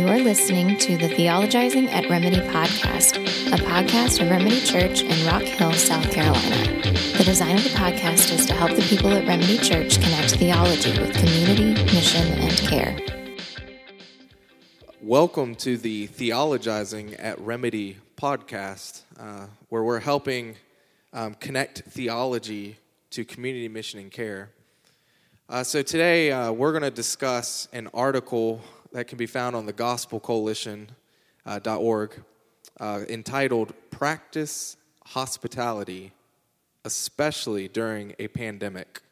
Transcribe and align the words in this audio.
You 0.00 0.08
are 0.08 0.18
listening 0.18 0.78
to 0.78 0.96
the 0.96 1.10
Theologizing 1.10 1.92
at 1.92 2.08
Remedy 2.08 2.38
podcast, 2.38 3.18
a 3.52 3.62
podcast 3.62 4.22
of 4.22 4.30
Remedy 4.30 4.58
Church 4.62 5.02
in 5.02 5.26
Rock 5.26 5.42
Hill, 5.42 5.74
South 5.74 6.10
Carolina. 6.10 6.72
The 7.18 7.22
design 7.22 7.56
of 7.56 7.64
the 7.64 7.68
podcast 7.68 8.32
is 8.32 8.46
to 8.46 8.54
help 8.54 8.74
the 8.74 8.80
people 8.80 9.10
at 9.10 9.28
Remedy 9.28 9.58
Church 9.58 10.00
connect 10.00 10.36
theology 10.36 10.98
with 10.98 11.14
community, 11.14 11.74
mission, 11.92 12.26
and 12.28 12.56
care. 12.60 12.98
Welcome 15.02 15.54
to 15.56 15.76
the 15.76 16.08
Theologizing 16.08 17.14
at 17.18 17.38
Remedy 17.38 17.98
podcast, 18.16 19.02
uh, 19.18 19.48
where 19.68 19.82
we're 19.82 20.00
helping 20.00 20.56
um, 21.12 21.34
connect 21.34 21.80
theology 21.80 22.78
to 23.10 23.26
community, 23.26 23.68
mission, 23.68 24.00
and 24.00 24.10
care. 24.10 24.48
Uh, 25.50 25.62
so 25.62 25.82
today 25.82 26.32
uh, 26.32 26.50
we're 26.50 26.72
going 26.72 26.84
to 26.84 26.90
discuss 26.90 27.68
an 27.74 27.86
article 27.92 28.62
that 28.92 29.06
can 29.06 29.18
be 29.18 29.26
found 29.26 29.56
on 29.56 29.66
the 29.66 29.72
gospelcoalition.org 29.72 32.22
uh, 32.80 33.00
entitled 33.08 33.72
Practice 33.90 34.76
Hospitality, 35.06 36.12
especially 36.84 37.68
during 37.68 38.14
a 38.18 38.28
pandemic. 38.28 39.02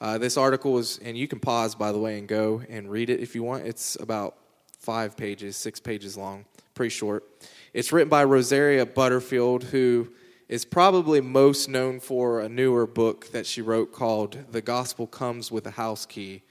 Uh, 0.00 0.18
this 0.18 0.36
article 0.36 0.78
is, 0.78 0.98
and 0.98 1.16
you 1.16 1.26
can 1.26 1.40
pause 1.40 1.74
by 1.74 1.92
the 1.92 1.98
way 1.98 2.18
and 2.18 2.28
go 2.28 2.62
and 2.68 2.90
read 2.90 3.08
it 3.08 3.20
if 3.20 3.34
you 3.34 3.42
want. 3.42 3.66
It's 3.66 3.96
about 4.00 4.36
five 4.78 5.16
pages, 5.16 5.56
six 5.56 5.80
pages 5.80 6.16
long, 6.16 6.44
pretty 6.74 6.90
short. 6.90 7.24
It's 7.72 7.92
written 7.92 8.10
by 8.10 8.24
Rosaria 8.24 8.84
Butterfield, 8.84 9.64
who 9.64 10.12
is 10.48 10.64
probably 10.64 11.20
most 11.20 11.68
known 11.68 11.98
for 11.98 12.40
a 12.40 12.48
newer 12.48 12.86
book 12.86 13.32
that 13.32 13.46
she 13.46 13.62
wrote 13.62 13.92
called 13.92 14.38
The 14.52 14.62
Gospel 14.62 15.06
Comes 15.06 15.50
with 15.50 15.66
a 15.66 15.72
House 15.72 16.06
Key, 16.06 16.42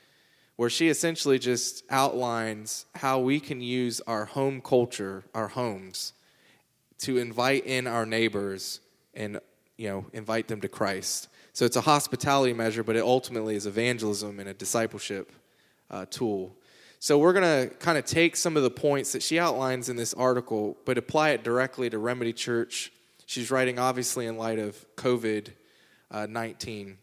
where 0.55 0.69
she 0.69 0.87
essentially 0.87 1.37
just 1.37 1.83
outlines 1.89 2.85
how 2.95 3.19
we 3.19 3.39
can 3.39 3.61
use 3.61 4.01
our 4.01 4.25
home 4.25 4.61
culture, 4.61 5.23
our 5.33 5.49
homes, 5.49 6.13
to 6.99 7.17
invite 7.17 7.65
in 7.65 7.87
our 7.87 8.05
neighbors 8.05 8.79
and 9.13 9.39
you 9.77 9.89
know 9.89 10.05
invite 10.13 10.47
them 10.47 10.61
to 10.61 10.67
Christ. 10.67 11.27
So 11.53 11.65
it's 11.65 11.75
a 11.75 11.81
hospitality 11.81 12.53
measure, 12.53 12.83
but 12.83 12.95
it 12.95 13.03
ultimately 13.03 13.55
is 13.55 13.65
evangelism 13.65 14.39
and 14.39 14.49
a 14.49 14.53
discipleship 14.53 15.31
uh, 15.89 16.05
tool. 16.09 16.55
So 16.99 17.17
we're 17.17 17.33
going 17.33 17.69
to 17.69 17.75
kind 17.75 17.97
of 17.97 18.05
take 18.05 18.35
some 18.35 18.57
of 18.57 18.63
the 18.63 18.71
points 18.71 19.11
that 19.11 19.21
she 19.21 19.39
outlines 19.39 19.89
in 19.89 19.95
this 19.95 20.13
article, 20.13 20.75
but 20.85 20.97
apply 20.97 21.29
it 21.29 21.43
directly 21.43 21.89
to 21.89 21.97
Remedy 21.97 22.33
Church 22.33 22.91
She's 23.27 23.49
writing, 23.49 23.79
obviously, 23.79 24.27
in 24.27 24.37
light 24.37 24.59
of 24.59 24.85
COVID 24.95 25.47
uh, 26.11 26.27
19. 26.27 26.97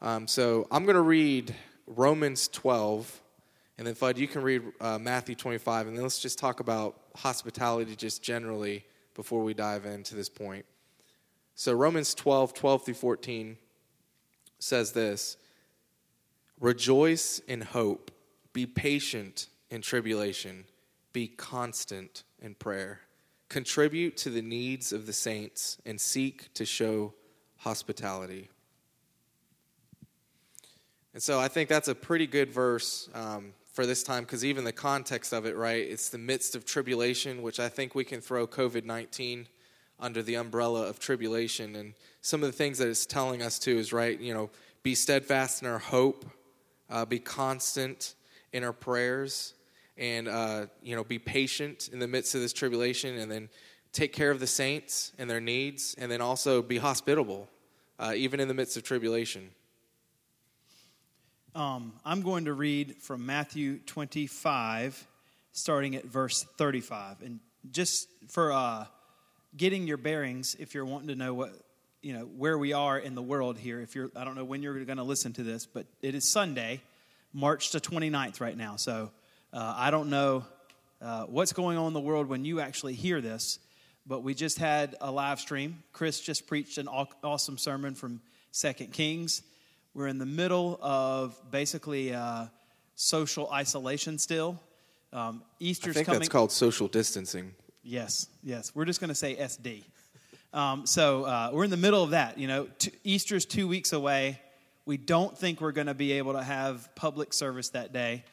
Um, 0.00 0.26
so 0.26 0.66
I'm 0.70 0.84
going 0.84 0.94
to 0.94 1.02
read 1.02 1.54
Romans 1.90 2.48
12, 2.48 3.20
and 3.78 3.86
then, 3.86 3.94
Fudd, 3.94 4.16
you 4.16 4.28
can 4.28 4.42
read 4.42 4.62
uh, 4.80 4.98
Matthew 4.98 5.34
25, 5.34 5.88
and 5.88 5.96
then 5.96 6.02
let's 6.02 6.18
just 6.18 6.38
talk 6.38 6.60
about 6.60 7.00
hospitality 7.16 7.96
just 7.96 8.22
generally 8.22 8.84
before 9.14 9.42
we 9.42 9.54
dive 9.54 9.84
into 9.84 10.14
this 10.14 10.28
point. 10.28 10.64
So, 11.54 11.72
Romans 11.72 12.14
12, 12.14 12.54
12 12.54 12.84
through 12.84 12.94
14 12.94 13.56
says 14.58 14.92
this 14.92 15.36
Rejoice 16.60 17.40
in 17.40 17.60
hope, 17.60 18.10
be 18.52 18.66
patient 18.66 19.48
in 19.70 19.82
tribulation, 19.82 20.64
be 21.12 21.28
constant 21.28 22.24
in 22.40 22.54
prayer 22.54 23.00
contribute 23.50 24.16
to 24.16 24.30
the 24.30 24.40
needs 24.40 24.92
of 24.94 25.06
the 25.06 25.12
saints, 25.12 25.76
and 25.84 26.00
seek 26.00 26.54
to 26.54 26.64
show 26.64 27.12
hospitality. 27.58 28.48
And 31.12 31.22
so 31.22 31.40
I 31.40 31.48
think 31.48 31.68
that's 31.68 31.88
a 31.88 31.94
pretty 31.94 32.26
good 32.26 32.52
verse 32.52 33.08
um, 33.14 33.52
for 33.72 33.86
this 33.86 34.02
time 34.02 34.24
because 34.24 34.44
even 34.44 34.64
the 34.64 34.72
context 34.72 35.32
of 35.32 35.44
it, 35.46 35.56
right? 35.56 35.82
It's 35.82 36.08
the 36.08 36.18
midst 36.18 36.54
of 36.54 36.64
tribulation, 36.64 37.42
which 37.42 37.58
I 37.58 37.68
think 37.68 37.94
we 37.94 38.04
can 38.04 38.20
throw 38.20 38.46
COVID 38.46 38.84
19 38.84 39.48
under 39.98 40.22
the 40.22 40.36
umbrella 40.36 40.88
of 40.88 40.98
tribulation. 40.98 41.76
And 41.76 41.94
some 42.20 42.42
of 42.42 42.46
the 42.46 42.56
things 42.56 42.78
that 42.78 42.88
it's 42.88 43.06
telling 43.06 43.42
us 43.42 43.58
too 43.58 43.78
is, 43.78 43.92
right, 43.92 44.18
you 44.18 44.32
know, 44.32 44.50
be 44.82 44.94
steadfast 44.94 45.62
in 45.62 45.68
our 45.68 45.78
hope, 45.78 46.24
uh, 46.88 47.04
be 47.04 47.18
constant 47.18 48.14
in 48.52 48.64
our 48.64 48.72
prayers, 48.72 49.54
and 50.00 50.28
uh, 50.28 50.66
you 50.82 50.96
know 50.96 51.04
be 51.04 51.18
patient 51.18 51.90
in 51.92 52.00
the 52.00 52.08
midst 52.08 52.34
of 52.34 52.40
this 52.40 52.52
tribulation 52.52 53.18
and 53.18 53.30
then 53.30 53.48
take 53.92 54.12
care 54.12 54.30
of 54.30 54.40
the 54.40 54.46
saints 54.46 55.12
and 55.18 55.28
their 55.28 55.40
needs 55.40 55.94
and 55.98 56.10
then 56.10 56.20
also 56.20 56.62
be 56.62 56.78
hospitable 56.78 57.48
uh, 57.98 58.12
even 58.16 58.40
in 58.40 58.48
the 58.48 58.54
midst 58.54 58.76
of 58.76 58.82
tribulation 58.82 59.50
um, 61.54 61.92
i'm 62.04 62.22
going 62.22 62.44
to 62.44 62.52
read 62.52 62.96
from 63.00 63.24
matthew 63.26 63.78
25 63.86 65.06
starting 65.52 65.96
at 65.96 66.04
verse 66.04 66.44
35 66.56 67.22
and 67.22 67.40
just 67.70 68.08
for 68.28 68.52
uh, 68.52 68.84
getting 69.56 69.86
your 69.86 69.96
bearings 69.96 70.56
if 70.58 70.74
you're 70.74 70.84
wanting 70.84 71.08
to 71.08 71.14
know 71.14 71.34
what 71.34 71.52
you 72.02 72.12
know 72.12 72.24
where 72.24 72.56
we 72.56 72.72
are 72.72 72.98
in 72.98 73.14
the 73.14 73.22
world 73.22 73.58
here 73.58 73.80
if 73.80 73.94
you're 73.94 74.10
i 74.16 74.24
don't 74.24 74.34
know 74.34 74.44
when 74.44 74.62
you're 74.62 74.84
going 74.84 74.98
to 74.98 75.04
listen 75.04 75.32
to 75.32 75.42
this 75.42 75.66
but 75.66 75.86
it 76.02 76.14
is 76.14 76.30
sunday 76.30 76.80
march 77.32 77.72
the 77.72 77.80
29th 77.80 78.40
right 78.40 78.56
now 78.56 78.76
so 78.76 79.10
uh, 79.52 79.74
I 79.76 79.90
don't 79.90 80.10
know 80.10 80.44
uh, 81.02 81.24
what's 81.24 81.52
going 81.52 81.76
on 81.76 81.88
in 81.88 81.92
the 81.92 82.00
world 82.00 82.28
when 82.28 82.44
you 82.44 82.60
actually 82.60 82.94
hear 82.94 83.20
this, 83.20 83.58
but 84.06 84.22
we 84.22 84.32
just 84.32 84.58
had 84.58 84.94
a 85.00 85.10
live 85.10 85.40
stream. 85.40 85.82
Chris 85.92 86.20
just 86.20 86.46
preached 86.46 86.78
an 86.78 86.86
awesome 86.86 87.58
sermon 87.58 87.94
from 87.94 88.20
Second 88.52 88.92
Kings. 88.92 89.42
We're 89.92 90.06
in 90.06 90.18
the 90.18 90.26
middle 90.26 90.78
of 90.80 91.36
basically 91.50 92.14
uh, 92.14 92.46
social 92.94 93.50
isolation 93.50 94.18
still. 94.18 94.60
Um, 95.12 95.42
Easter's 95.58 95.96
I 95.96 95.98
think 95.98 96.06
coming. 96.06 96.20
that's 96.20 96.28
called 96.28 96.52
social 96.52 96.86
distancing. 96.86 97.52
Yes, 97.82 98.28
yes. 98.42 98.72
We're 98.74 98.84
just 98.84 99.00
going 99.00 99.08
to 99.08 99.16
say 99.16 99.34
SD. 99.34 99.82
Um, 100.52 100.86
so 100.86 101.24
uh, 101.24 101.50
we're 101.52 101.64
in 101.64 101.70
the 101.70 101.76
middle 101.76 102.04
of 102.04 102.10
that. 102.10 102.38
You 102.38 102.46
know, 102.46 102.68
t- 102.78 102.92
Easter's 103.02 103.44
two 103.44 103.66
weeks 103.66 103.92
away. 103.92 104.40
We 104.86 104.96
don't 104.96 105.36
think 105.36 105.60
we're 105.60 105.72
going 105.72 105.88
to 105.88 105.94
be 105.94 106.12
able 106.12 106.34
to 106.34 106.42
have 106.42 106.88
public 106.94 107.32
service 107.32 107.70
that 107.70 107.92
day. 107.92 108.24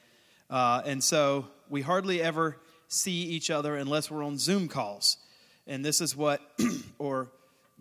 Uh, 0.49 0.81
and 0.85 1.03
so 1.03 1.47
we 1.69 1.81
hardly 1.81 2.21
ever 2.21 2.57
see 2.87 3.23
each 3.23 3.49
other 3.49 3.75
unless 3.75 4.11
we're 4.11 4.23
on 4.23 4.37
Zoom 4.37 4.67
calls. 4.67 5.17
And 5.65 5.83
this 5.83 6.01
is 6.01 6.15
what, 6.15 6.39
or 6.99 7.29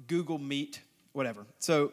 Google 0.06 0.38
Meet, 0.38 0.80
whatever. 1.12 1.46
So 1.58 1.92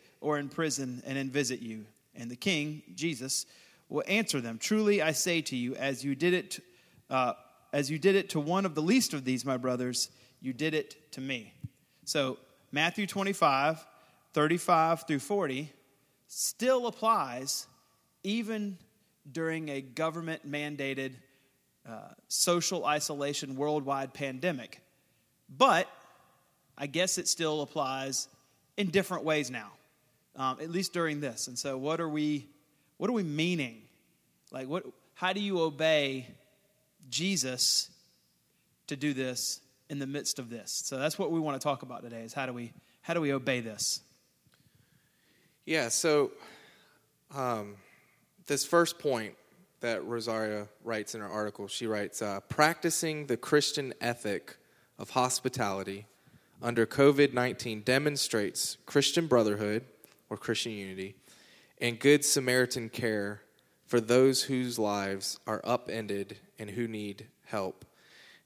or 0.21 0.37
in 0.37 0.47
prison 0.49 1.03
and 1.05 1.17
then 1.17 1.29
visit 1.29 1.61
you? 1.61 1.85
And 2.15 2.31
the 2.31 2.35
king, 2.35 2.83
Jesus, 2.95 3.45
will 3.89 4.03
answer 4.07 4.39
them, 4.39 4.57
Truly 4.57 5.01
I 5.01 5.11
say 5.11 5.41
to 5.41 5.55
you, 5.55 5.75
as 5.75 6.03
you 6.03 6.15
did 6.15 6.33
it, 6.33 6.59
uh, 7.09 7.33
as 7.73 7.91
you 7.91 7.99
did 7.99 8.15
it 8.15 8.29
to 8.29 8.39
one 8.39 8.65
of 8.65 8.75
the 8.75 8.81
least 8.81 9.13
of 9.13 9.25
these, 9.25 9.45
my 9.45 9.57
brothers, 9.57 10.09
you 10.41 10.53
did 10.53 10.73
it 10.73 11.11
to 11.13 11.21
me. 11.21 11.53
So 12.05 12.37
Matthew 12.71 13.05
25, 13.05 13.85
35 14.33 15.07
through 15.07 15.19
40 15.19 15.71
still 16.27 16.87
applies 16.87 17.67
even 18.23 18.77
during 19.29 19.69
a 19.69 19.81
government 19.81 20.49
mandated 20.49 21.13
uh, 21.87 21.99
social 22.27 22.85
isolation 22.85 23.55
worldwide 23.55 24.13
pandemic. 24.13 24.81
But 25.49 25.87
I 26.77 26.87
guess 26.87 27.17
it 27.17 27.27
still 27.27 27.61
applies 27.61 28.27
in 28.77 28.89
different 28.89 29.23
ways 29.23 29.51
now, 29.51 29.71
um, 30.41 30.57
at 30.59 30.71
least 30.71 30.91
during 30.91 31.21
this. 31.21 31.47
And 31.47 31.57
so, 31.57 31.77
what 31.77 32.01
are 32.01 32.09
we, 32.09 32.47
what 32.97 33.09
are 33.09 33.13
we 33.13 33.23
meaning? 33.23 33.83
Like, 34.51 34.67
what, 34.67 34.83
how 35.13 35.33
do 35.33 35.39
you 35.39 35.61
obey 35.61 36.27
Jesus 37.09 37.91
to 38.87 38.95
do 38.95 39.13
this 39.13 39.61
in 39.89 39.99
the 39.99 40.07
midst 40.07 40.39
of 40.39 40.49
this? 40.49 40.81
So 40.83 40.97
that's 40.97 41.19
what 41.19 41.31
we 41.31 41.39
want 41.39 41.61
to 41.61 41.63
talk 41.63 41.83
about 41.83 42.01
today: 42.01 42.21
is 42.21 42.33
how 42.33 42.47
do 42.47 42.53
we, 42.53 42.73
how 43.01 43.13
do 43.13 43.21
we 43.21 43.31
obey 43.31 43.61
this? 43.61 44.01
Yeah. 45.65 45.89
So. 45.89 46.31
Um, 47.33 47.75
this 48.47 48.65
first 48.65 48.99
point 48.99 49.35
that 49.79 50.03
Rosaria 50.03 50.67
writes 50.83 51.15
in 51.15 51.21
her 51.21 51.29
article, 51.29 51.69
she 51.69 51.87
writes, 51.87 52.21
uh, 52.21 52.41
practicing 52.41 53.27
the 53.27 53.37
Christian 53.37 53.93
ethic 54.01 54.57
of 54.99 55.11
hospitality 55.11 56.07
under 56.61 56.85
COVID 56.85 57.33
19 57.33 57.83
demonstrates 57.83 58.75
Christian 58.85 59.27
brotherhood 59.27 59.85
or 60.31 60.37
Christian 60.37 60.71
unity 60.71 61.13
and 61.81 61.99
good 61.99 62.23
Samaritan 62.23 62.87
care 62.87 63.41
for 63.85 63.99
those 63.99 64.43
whose 64.43 64.79
lives 64.79 65.37
are 65.45 65.59
upended 65.65 66.37
and 66.57 66.69
who 66.69 66.87
need 66.87 67.27
help. 67.43 67.83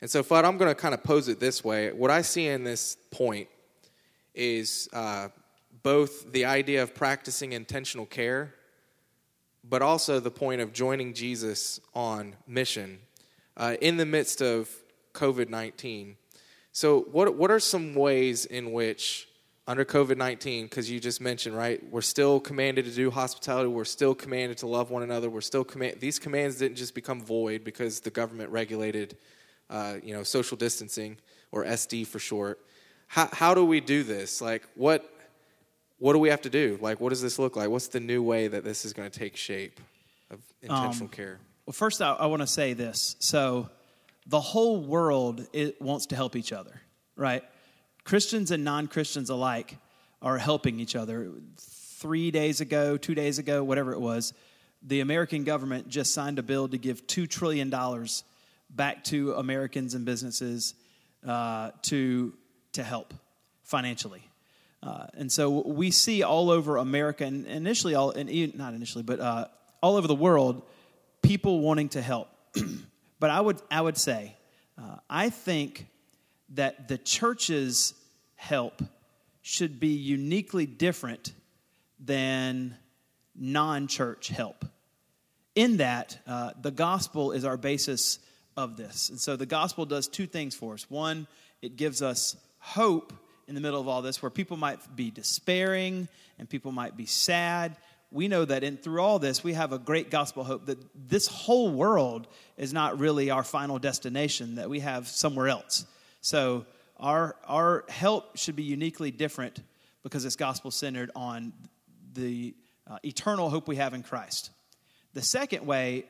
And 0.02 0.10
so, 0.10 0.24
Fudd, 0.24 0.46
I'm 0.46 0.58
going 0.58 0.72
to 0.72 0.76
kind 0.76 0.96
of 0.96 1.04
pose 1.04 1.28
it 1.28 1.40
this 1.40 1.64
way. 1.64 1.92
What 1.92 2.10
I 2.10 2.24
see 2.24 2.48
in 2.48 2.64
this 2.64 2.98
point 3.12 3.48
is 4.34 4.90
uh, 4.94 5.28
both 5.84 6.32
the 6.32 6.46
idea 6.46 6.82
of 6.82 6.96
practicing 6.96 7.54
intentional 7.54 8.08
care, 8.08 8.56
but 9.64 9.84
also 9.84 10.20
the 10.20 10.32
point 10.32 10.62
of 10.62 10.74
joining 10.74 11.14
Jesus 11.14 11.80
on 11.94 12.36
mission 12.48 12.98
uh, 13.58 13.76
in 13.80 13.98
the 13.98 14.06
midst 14.06 14.42
of 14.42 14.70
COVID 15.14 15.50
19. 15.50 16.18
So, 16.72 17.02
what, 17.12 17.36
what 17.36 17.52
are 17.52 17.60
some 17.60 17.94
ways 17.94 18.46
in 18.46 18.72
which, 18.72 19.28
under 19.68 19.84
COVID 19.84 20.18
19, 20.18 20.66
because 20.66 20.90
you 20.90 21.00
just 21.00 21.20
mentioned, 21.20 21.58
right, 21.58 21.82
we're 21.90 22.02
still 22.02 22.40
commanded 22.40 22.86
to 22.86 22.92
do 22.92 23.10
hospitality, 23.10 23.68
we're 23.68 23.84
still 23.84 24.14
commanded 24.14 24.58
to 24.60 24.68
love 24.68 24.92
one 24.92 25.02
another, 25.02 25.30
we're 25.30 25.42
still 25.42 25.64
command, 25.64 25.98
these 26.00 26.20
commands 26.20 26.58
didn't 26.58 26.78
just 26.78 26.94
become 26.94 27.22
void 27.22 27.64
because 27.64 28.00
the 28.00 28.12
government 28.12 28.52
regulated, 28.52 29.18
uh, 29.70 29.96
you 30.04 30.14
know, 30.14 30.24
social 30.24 30.56
distancing, 30.56 31.18
or 31.52 31.66
SD 31.66 32.06
for 32.06 32.20
short. 32.20 32.60
How, 33.08 33.30
how 33.32 33.54
do 33.54 33.66
we 33.66 33.80
do 33.80 34.04
this? 34.04 34.42
Like, 34.42 34.68
what, 34.76 35.12
what 35.98 36.14
do 36.14 36.20
we 36.20 36.30
have 36.30 36.42
to 36.42 36.50
do? 36.50 36.78
Like, 36.82 37.00
what 37.00 37.10
does 37.10 37.22
this 37.22 37.40
look 37.40 37.56
like? 37.56 37.70
What's 37.70 37.88
the 37.88 38.00
new 38.00 38.22
way 38.22 38.48
that 38.48 38.64
this 38.64 38.86
is 38.86 38.94
going 38.94 39.10
to 39.10 39.20
take 39.20 39.36
shape 39.36 39.80
of 40.30 40.40
intentional 40.62 41.06
Um, 41.06 41.10
care? 41.10 41.40
Well, 41.66 41.74
first, 41.74 42.02
I, 42.02 42.12
I 42.12 42.28
want 42.28 42.42
to 42.42 42.48
say 42.48 42.74
this. 42.74 43.16
So, 43.20 43.70
the 44.28 44.40
whole 44.40 44.82
world 44.82 45.48
it 45.54 45.80
wants 45.82 46.08
to 46.08 46.16
help 46.16 46.36
each 46.36 46.52
other, 46.52 46.82
right? 47.16 47.44
Christians 48.06 48.52
and 48.52 48.64
non 48.64 48.88
Christians 48.88 49.30
alike 49.30 49.78
are 50.22 50.38
helping 50.38 50.80
each 50.80 50.96
other. 50.96 51.32
Three 51.58 52.32
days 52.32 52.62
ago, 52.62 52.98
two 52.98 53.16
days 53.16 53.40
ago, 53.40 53.64
whatever 53.64 53.94
it 53.94 54.00
was, 54.00 54.34
the 54.84 55.00
American 55.02 55.44
government 55.44 55.90
just 55.90 56.14
signed 56.14 56.38
a 56.38 56.44
bill 56.44 56.68
to 56.68 56.78
give 56.78 57.08
$2 57.08 57.28
trillion 57.28 57.74
back 58.70 59.04
to 59.06 59.34
Americans 59.34 59.96
and 59.96 60.06
businesses 60.06 60.76
uh, 61.26 61.72
to, 61.82 62.34
to 62.74 62.84
help 62.84 63.14
financially. 63.64 64.22
Uh, 64.84 65.08
and 65.16 65.32
so 65.32 65.50
we 65.50 65.90
see 65.90 66.22
all 66.22 66.52
over 66.52 66.78
America, 66.78 67.26
and 67.26 67.48
initially, 67.48 67.96
all, 67.96 68.12
and 68.12 68.56
not 68.56 68.76
initially, 68.76 69.04
but 69.04 69.20
uh, 69.20 69.48
all 69.82 69.96
over 69.96 70.08
the 70.08 70.14
world, 70.14 70.62
people 71.24 71.62
wanting 71.62 71.90
to 71.90 72.02
help. 72.04 72.30
but 73.20 73.32
I 73.32 73.42
would, 73.42 73.60
I 73.72 73.82
would 73.82 73.98
say, 73.98 74.36
uh, 74.78 74.98
I 75.10 75.32
think 75.32 75.88
that 76.50 76.88
the 76.88 76.98
church's 76.98 77.94
help 78.36 78.82
should 79.42 79.80
be 79.80 79.90
uniquely 79.90 80.66
different 80.66 81.34
than 82.00 82.76
non 83.36 83.88
church 83.88 84.30
help. 84.30 84.66
In 85.56 85.78
that, 85.78 86.20
uh, 86.28 86.52
the 86.62 86.72
gospel 86.72 87.32
is 87.32 87.46
our 87.46 87.58
basis 87.58 88.20
of 88.58 88.78
this. 88.78 89.10
And 89.10 89.20
so 89.20 89.36
the 89.36 89.46
gospel 89.46 89.86
does 89.86 90.08
two 90.08 90.28
things 90.28 90.56
for 90.56 90.74
us. 90.74 90.90
One, 90.90 91.28
it 91.62 91.76
gives 91.78 92.02
us 92.02 92.36
hope 92.60 93.14
in 93.48 93.56
the 93.56 93.62
middle 93.62 93.80
of 93.80 93.88
all 93.88 94.02
this 94.02 94.22
where 94.22 94.30
people 94.30 94.58
might 94.58 94.80
be 94.96 95.12
despairing 95.12 96.08
and 96.40 96.50
people 96.50 96.72
might 96.72 96.98
be 96.98 97.06
sad. 97.06 97.76
We 98.12 98.28
know 98.28 98.46
that 98.46 98.64
in 98.64 98.78
through 98.78 99.02
all 99.02 99.20
this, 99.20 99.44
we 99.44 99.54
have 99.54 99.74
a 99.74 99.80
great 99.80 100.10
gospel 100.10 100.44
hope 100.44 100.68
that 100.68 100.80
this 100.96 101.28
whole 101.28 101.72
world 101.72 102.28
is 102.58 102.74
not 102.74 103.00
really 103.00 103.30
our 103.30 103.44
final 103.44 103.78
destination, 103.78 104.56
that 104.56 104.70
we 104.70 104.80
have 104.80 105.08
somewhere 105.08 105.50
else. 105.50 105.86
So 106.26 106.66
our, 106.98 107.36
our 107.46 107.86
help 107.88 108.36
should 108.36 108.56
be 108.56 108.64
uniquely 108.64 109.12
different 109.12 109.62
because 110.02 110.26
it's 110.26 110.36
gospel 110.36 110.72
centered 110.72 111.12
on 111.16 111.54
the 112.16 112.56
uh, 112.90 112.98
eternal 113.06 113.48
hope 113.48 113.68
we 113.68 113.76
have 113.76 113.94
in 113.94 114.02
Christ. 114.02 114.50
The 115.14 115.22
second 115.22 115.68
way 115.68 116.06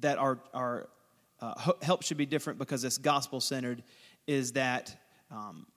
that 0.00 0.18
our, 0.18 0.40
our 0.52 0.88
uh, 1.40 1.70
help 1.82 2.02
should 2.02 2.16
be 2.16 2.26
different 2.26 2.58
because 2.58 2.82
it's 2.82 2.98
gospel 2.98 3.40
centered 3.40 3.84
is 4.26 4.54
that 4.54 4.96
um, 5.30 5.68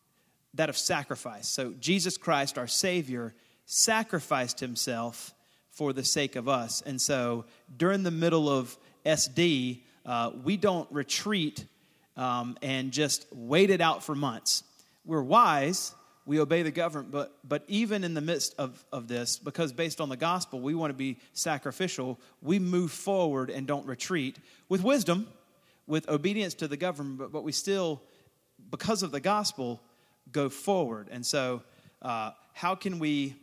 that 0.55 0.69
of 0.69 0.75
sacrifice. 0.75 1.47
So 1.47 1.71
Jesus 1.79 2.17
Christ, 2.17 2.57
our 2.57 2.65
Savior, 2.65 3.35
sacrificed 3.67 4.59
himself 4.59 5.35
for 5.69 5.93
the 5.93 6.03
sake 6.03 6.35
of 6.35 6.49
us. 6.49 6.81
And 6.81 6.99
so 6.99 7.45
during 7.77 8.01
the 8.01 8.09
middle 8.09 8.49
of 8.49 8.75
SD, 9.05 9.83
uh, 10.03 10.31
we 10.43 10.57
don't 10.57 10.91
retreat 10.91 11.65
um, 12.17 12.57
and 12.61 12.91
just 12.91 13.25
wait 13.31 13.69
it 13.69 13.81
out 13.81 14.03
for 14.03 14.15
months. 14.15 14.63
We're 15.05 15.21
wise, 15.21 15.93
we 16.25 16.39
obey 16.39 16.61
the 16.61 16.71
government, 16.71 17.11
but, 17.11 17.37
but 17.43 17.63
even 17.67 18.03
in 18.03 18.13
the 18.13 18.21
midst 18.21 18.55
of, 18.57 18.83
of 18.91 19.07
this, 19.07 19.37
because 19.37 19.73
based 19.73 19.99
on 19.99 20.09
the 20.09 20.17
gospel, 20.17 20.61
we 20.61 20.75
want 20.75 20.91
to 20.91 20.97
be 20.97 21.17
sacrificial, 21.33 22.19
we 22.41 22.59
move 22.59 22.91
forward 22.91 23.49
and 23.49 23.65
don't 23.65 23.85
retreat 23.85 24.37
with 24.69 24.83
wisdom, 24.83 25.27
with 25.87 26.07
obedience 26.09 26.53
to 26.55 26.67
the 26.67 26.77
government, 26.77 27.17
but, 27.17 27.31
but 27.31 27.43
we 27.43 27.51
still, 27.51 28.01
because 28.69 29.03
of 29.03 29.11
the 29.11 29.19
gospel, 29.19 29.81
go 30.31 30.49
forward. 30.49 31.07
And 31.11 31.25
so, 31.25 31.63
uh, 32.01 32.31
how 32.53 32.75
can 32.75 32.99
we 32.99 33.35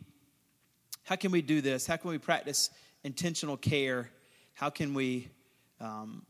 how 1.09 1.17
can 1.17 1.31
we 1.31 1.41
do 1.41 1.63
this? 1.63 1.87
How 1.87 1.97
can 1.97 2.11
we 2.11 2.19
practice 2.19 2.69
intentional 3.03 3.57
care? 3.57 4.11
How 4.53 4.69
can 4.69 4.93
we 4.93 5.31
um, 5.81 6.27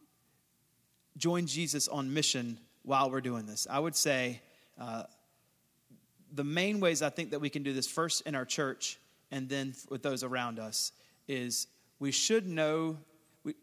join 1.17 1.47
Jesus 1.47 1.89
on 1.89 2.13
mission 2.13 2.59
while 2.83 3.11
we're 3.11 3.21
doing 3.21 3.47
this? 3.47 3.67
I 3.69 3.79
would 3.79 3.97
say 3.97 4.41
uh, 4.79 5.05
the 6.33 6.45
main 6.45 6.81
ways 6.81 7.03
I 7.03 7.11
think 7.11 7.31
that 7.31 7.41
we 7.41 7.51
can 7.51 7.63
do 7.63 7.73
this 7.73 7.87
first 7.87 8.23
in 8.27 8.35
our 8.35 8.45
church 8.45 8.99
and 9.31 9.49
then 9.49 9.75
with 9.91 10.03
those 10.03 10.23
around 10.23 10.59
us 10.59 10.93
is 11.27 11.67
we 11.99 12.11
should 12.11 12.47
know, 12.47 12.97
we, 13.45 13.55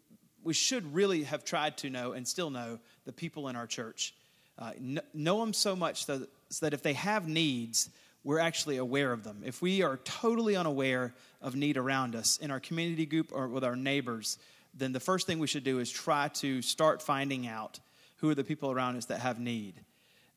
we 0.43 0.53
should 0.53 0.93
really 0.93 1.23
have 1.23 1.43
tried 1.43 1.77
to 1.77 1.89
know 1.89 2.11
and 2.11 2.27
still 2.27 2.49
know 2.49 2.79
the 3.05 3.13
people 3.13 3.47
in 3.47 3.55
our 3.55 3.67
church. 3.67 4.13
Uh, 4.57 4.71
kn- 4.73 5.01
know 5.13 5.39
them 5.39 5.53
so 5.53 5.75
much 5.75 6.05
that, 6.05 6.27
so 6.49 6.65
that 6.65 6.73
if 6.73 6.81
they 6.81 6.93
have 6.93 7.27
needs, 7.27 7.89
we're 8.23 8.39
actually 8.39 8.77
aware 8.77 9.11
of 9.11 9.23
them. 9.23 9.43
If 9.45 9.61
we 9.61 9.83
are 9.83 9.97
totally 9.97 10.55
unaware 10.55 11.13
of 11.41 11.55
need 11.55 11.77
around 11.77 12.15
us 12.15 12.37
in 12.37 12.51
our 12.51 12.59
community 12.59 13.05
group 13.05 13.31
or 13.31 13.47
with 13.47 13.63
our 13.63 13.75
neighbors, 13.75 14.37
then 14.75 14.91
the 14.91 14.99
first 14.99 15.25
thing 15.25 15.39
we 15.39 15.47
should 15.47 15.63
do 15.63 15.79
is 15.79 15.89
try 15.89 16.27
to 16.27 16.61
start 16.61 17.01
finding 17.01 17.47
out 17.47 17.79
who 18.17 18.29
are 18.29 18.35
the 18.35 18.43
people 18.43 18.71
around 18.71 18.97
us 18.97 19.05
that 19.05 19.19
have 19.19 19.39
need. 19.39 19.81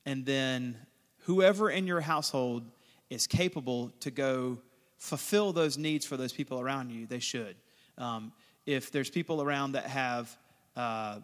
And 0.06 0.24
then 0.24 0.76
whoever 1.24 1.70
in 1.70 1.86
your 1.86 2.00
household 2.00 2.64
is 3.10 3.26
capable 3.26 3.90
to 4.00 4.10
go 4.10 4.58
fulfill 4.96 5.52
those 5.52 5.76
needs 5.76 6.06
for 6.06 6.16
those 6.16 6.32
people 6.32 6.60
around 6.60 6.90
you, 6.90 7.06
they 7.06 7.18
should. 7.18 7.56
Um, 7.96 8.32
if 8.66 8.92
there's 8.92 9.10
people 9.10 9.42
around 9.42 9.72
that 9.72 9.86
have, 9.86 10.36
uh, 10.76 11.18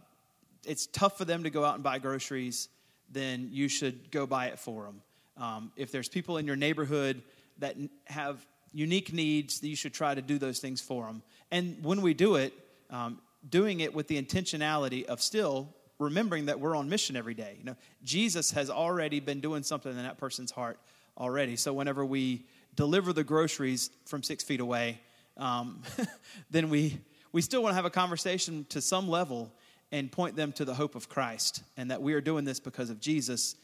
it's 0.67 0.87
tough 0.87 1.19
for 1.19 1.25
them 1.25 1.45
to 1.45 1.51
go 1.51 1.65
out 1.65 1.75
and 1.75 1.83
buy 1.83 1.99
groceries, 1.99 2.69
then 3.11 3.49
you 3.53 3.69
should 3.69 4.11
go 4.11 4.27
buy 4.27 4.47
it 4.47 4.59
for 4.59 4.85
them. 4.85 5.03
Um, 5.37 5.73
if 5.77 5.93
there's 5.93 6.09
people 6.09 6.39
in 6.39 6.47
your 6.47 6.57
neighborhood 6.57 7.23
that 7.59 7.77
have 8.07 8.45
unique 8.73 9.13
needs, 9.13 9.63
you 9.63 9.77
should 9.77 9.93
try 9.93 10.15
to 10.15 10.23
do 10.23 10.39
those 10.39 10.59
things 10.59 10.81
for 10.81 11.07
them. 11.07 11.23
And 11.51 11.83
when 11.85 12.03
we 12.03 12.15
do 12.15 12.37
it, 12.37 12.53
um, 12.91 13.21
doing 13.49 13.81
it 13.81 13.95
with 13.95 14.09
the 14.09 14.21
intentionality 14.21 15.05
of 15.05 15.21
still 15.21 15.69
remembering 15.99 16.47
that 16.47 16.59
we're 16.59 16.77
on 16.77 16.89
mission 16.89 17.17
every 17.17 17.35
day. 17.35 17.57
You 17.59 17.65
know, 17.65 17.77
Jesus 18.03 18.51
has 18.53 18.71
already 18.71 19.21
been 19.21 19.41
doing 19.41 19.63
something 19.63 19.91
in 19.91 20.03
that 20.03 20.19
person's 20.19 20.51
heart 20.51 20.79
already. 21.17 21.57
So 21.57 21.73
whenever 21.73 22.05
we 22.05 22.47
deliver 22.75 23.13
the 23.13 23.25
groceries 23.25 23.91
from 24.07 24.23
six 24.23 24.43
feet 24.43 24.61
away, 24.61 25.01
um, 25.37 25.83
then 26.51 26.71
we 26.71 27.01
we 27.33 27.43
still 27.43 27.65
want 27.65 27.73
to 27.73 27.75
have 27.75 27.85
a 27.85 27.91
conversation 27.91 28.65
to 28.69 28.81
some 28.81 29.09
level 29.09 29.53
and 29.91 30.11
point 30.11 30.37
them 30.37 30.53
to 30.53 30.65
the 30.65 30.75
hope 30.75 30.95
of 30.95 31.09
Christ 31.09 31.65
and 31.77 31.91
that 31.91 32.01
we 32.01 32.15
are 32.15 32.21
doing 32.21 32.45
this 32.45 32.61
because 32.61 32.91
of 32.91 33.01
Jesus, 33.01 33.57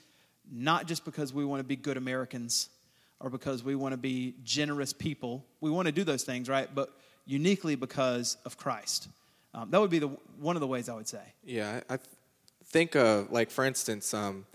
not 0.51 0.87
just 0.87 1.05
because 1.05 1.33
we 1.33 1.45
want 1.45 1.61
to 1.61 1.65
be 1.65 1.77
good 1.77 1.97
Americans 1.97 2.69
or 3.21 3.31
because 3.31 3.63
we 3.63 3.77
want 3.77 3.93
to 3.93 3.97
be 3.97 4.35
generous 4.43 4.93
people. 4.93 5.47
We 5.61 5.71
want 5.71 5.87
to 5.87 5.93
do 5.93 6.03
those 6.03 6.25
things, 6.25 6.49
right? 6.49 6.69
But 6.75 6.93
uniquely 7.27 7.75
because 7.77 8.37
of 8.45 8.57
Christ. 8.57 9.09
Um, 9.55 9.71
that 9.71 9.81
would 9.81 9.91
be 9.91 9.99
the 9.99 10.09
one 10.39 10.57
of 10.57 10.61
the 10.61 10.67
ways 10.67 10.89
I 10.89 10.95
would 10.95 11.09
say. 11.09 11.23
Yeah, 11.45 11.81
I 11.89 11.95
I 11.95 11.97
th- 11.97 12.09
think, 12.67 12.95
of 12.95 13.31
like 13.33 13.51
for 13.51 13.65
instance, 13.65 14.15
um, 14.15 14.47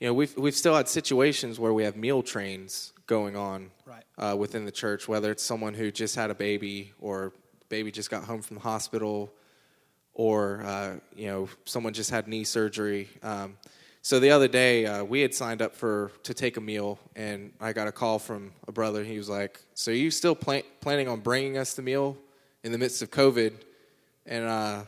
you 0.00 0.06
know, 0.08 0.14
we've 0.14 0.36
we've 0.36 0.54
still 0.54 0.74
had 0.76 0.88
situations 0.88 1.58
where 1.58 1.72
we 1.72 1.84
have 1.84 1.96
meal 1.96 2.22
trains 2.22 2.92
going 3.06 3.36
on 3.36 3.70
Right. 3.86 4.04
uh, 4.18 4.36
within 4.38 4.66
the 4.66 4.70
church, 4.70 5.08
whether 5.08 5.30
it's 5.30 5.42
someone 5.42 5.72
who 5.74 5.90
just 5.90 6.14
had 6.14 6.30
a 6.30 6.34
baby 6.34 6.92
or 7.00 7.32
baby 7.70 7.90
just 7.90 8.10
got 8.10 8.24
home 8.24 8.42
from 8.42 8.56
the 8.56 8.62
hospital, 8.62 9.32
or 10.14 10.62
uh, 10.62 10.96
you 11.16 11.26
know, 11.26 11.48
someone 11.64 11.94
just 11.94 12.10
had 12.10 12.28
knee 12.28 12.44
surgery. 12.44 13.08
Um, 13.22 13.56
so 14.08 14.18
the 14.18 14.30
other 14.30 14.48
day, 14.48 14.86
uh, 14.86 15.04
we 15.04 15.20
had 15.20 15.34
signed 15.34 15.60
up 15.60 15.76
for 15.76 16.12
to 16.22 16.32
take 16.32 16.56
a 16.56 16.62
meal, 16.62 16.98
and 17.14 17.52
I 17.60 17.74
got 17.74 17.88
a 17.88 17.92
call 17.92 18.18
from 18.18 18.52
a 18.66 18.72
brother. 18.72 19.04
He 19.04 19.18
was 19.18 19.28
like, 19.28 19.60
"So 19.74 19.92
are 19.92 19.94
you 19.94 20.10
still 20.10 20.34
plan- 20.34 20.62
planning 20.80 21.08
on 21.08 21.20
bringing 21.20 21.58
us 21.58 21.74
the 21.74 21.82
meal 21.82 22.16
in 22.64 22.72
the 22.72 22.78
midst 22.78 23.02
of 23.02 23.10
COVID?" 23.10 23.52
And 24.24 24.46
uh, 24.46 24.84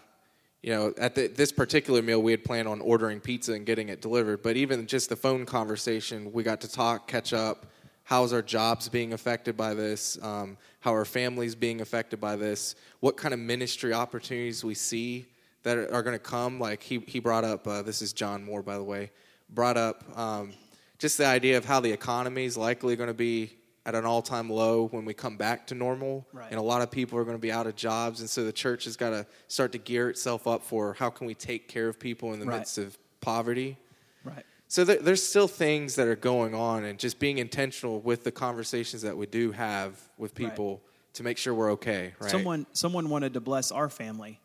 you 0.63 0.71
know, 0.71 0.95
at 0.97 1.15
the, 1.17 1.27
this 1.27 1.53
particular 1.53 2.01
meal, 2.01 2.23
we 2.23 2.31
had 2.31 2.45
planned 2.45 2.67
on 2.67 2.81
ordering 2.81 3.21
pizza 3.21 3.53
and 3.53 3.67
getting 3.67 3.91
it 3.91 4.01
delivered. 4.01 4.43
But 4.43 4.57
even 4.57 4.87
just 4.87 5.11
the 5.11 5.17
phone 5.17 5.45
conversation, 5.45 6.33
we 6.33 6.43
got 6.43 6.63
to 6.63 6.69
talk, 6.69 7.07
catch 7.07 7.35
up. 7.35 7.67
how's 8.05 8.33
our 8.33 8.41
jobs 8.41 8.89
being 8.89 9.13
affected 9.13 9.55
by 9.55 9.75
this, 9.75 10.19
um, 10.23 10.57
how 10.81 10.93
our 10.93 11.05
families 11.05 11.55
being 11.55 11.83
affected 11.83 12.23
by 12.23 12.37
this, 12.37 12.75
what 13.01 13.19
kind 13.19 13.35
of 13.35 13.41
ministry 13.41 13.93
opportunities 13.93 14.65
we 14.65 14.75
see 14.75 15.27
that 15.63 15.77
are, 15.79 15.93
are 15.95 16.03
going 16.03 16.15
to 16.15 16.19
come. 16.23 16.59
Like 16.59 16.83
he, 16.83 16.99
he 17.07 17.19
brought 17.21 17.45
up, 17.45 17.67
uh, 17.67 17.83
this 17.83 18.03
is 18.03 18.13
John 18.13 18.45
Moore, 18.45 18.63
by 18.63 18.77
the 18.77 18.85
way, 18.85 19.11
brought 19.49 19.77
up 19.77 20.05
um, 20.19 20.53
just 20.99 21.19
the 21.19 21.27
idea 21.27 21.57
of 21.59 21.65
how 21.65 21.81
the 21.81 21.91
economy 21.93 22.45
is 22.45 22.57
likely 22.57 22.97
going 22.97 23.09
to 23.09 23.15
be 23.15 23.57
at 23.87 23.95
an 23.95 24.05
all 24.05 24.21
time 24.23 24.51
low 24.51 24.89
when 24.89 25.05
we 25.05 25.15
come 25.15 25.37
back 25.37 25.67
to 25.69 25.75
normal. 25.75 26.27
Right. 26.33 26.51
And 26.51 26.59
a 26.59 26.63
lot 26.63 26.83
of 26.83 26.91
people 26.91 27.19
are 27.19 27.25
going 27.25 27.37
to 27.37 27.41
be 27.41 27.51
out 27.51 27.67
of 27.67 27.77
jobs. 27.77 28.21
And 28.21 28.29
so 28.29 28.45
the 28.45 28.53
church 28.53 28.85
has 28.85 28.97
got 28.97 29.11
to 29.11 29.27
start 29.49 29.73
to 29.73 29.79
gear 29.79 30.11
itself 30.11 30.47
up 30.47 30.63
for 30.63 30.95
how 30.95 31.09
can 31.11 31.27
we 31.27 31.35
take 31.35 31.67
care 31.69 31.89
of 31.89 31.99
people 31.99 32.33
in 32.35 32.41
the 32.41 32.47
Right. 32.47 32.59
midst 32.59 32.79
of 32.79 32.99
poverty. 33.21 33.79
Right. 34.25 34.45
So 34.69 34.85
there, 34.85 34.99
there's 34.99 35.23
still 35.23 35.49
things 35.49 35.97
that 35.97 36.07
are 36.07 36.15
going 36.15 36.55
on, 36.55 36.85
and 36.85 36.97
just 36.97 37.19
being 37.19 37.39
intentional 37.39 38.01
with 38.01 38.23
the 38.23 38.31
conversations 38.31 39.03
that 39.03 39.17
we 39.17 39.27
do 39.27 39.51
have 39.51 39.99
with 40.17 40.39
Right. 40.39 40.51
people 40.51 40.81
to 41.15 41.25
make 41.25 41.39
sure 41.39 41.53
we're 41.55 41.73
okay. 41.73 42.13
Right? 42.21 42.31
Someone 42.31 42.67
someone 42.73 43.09
wanted 43.09 43.35
to 43.35 43.41
bless 43.41 43.73
our 43.73 43.89
family 43.89 44.39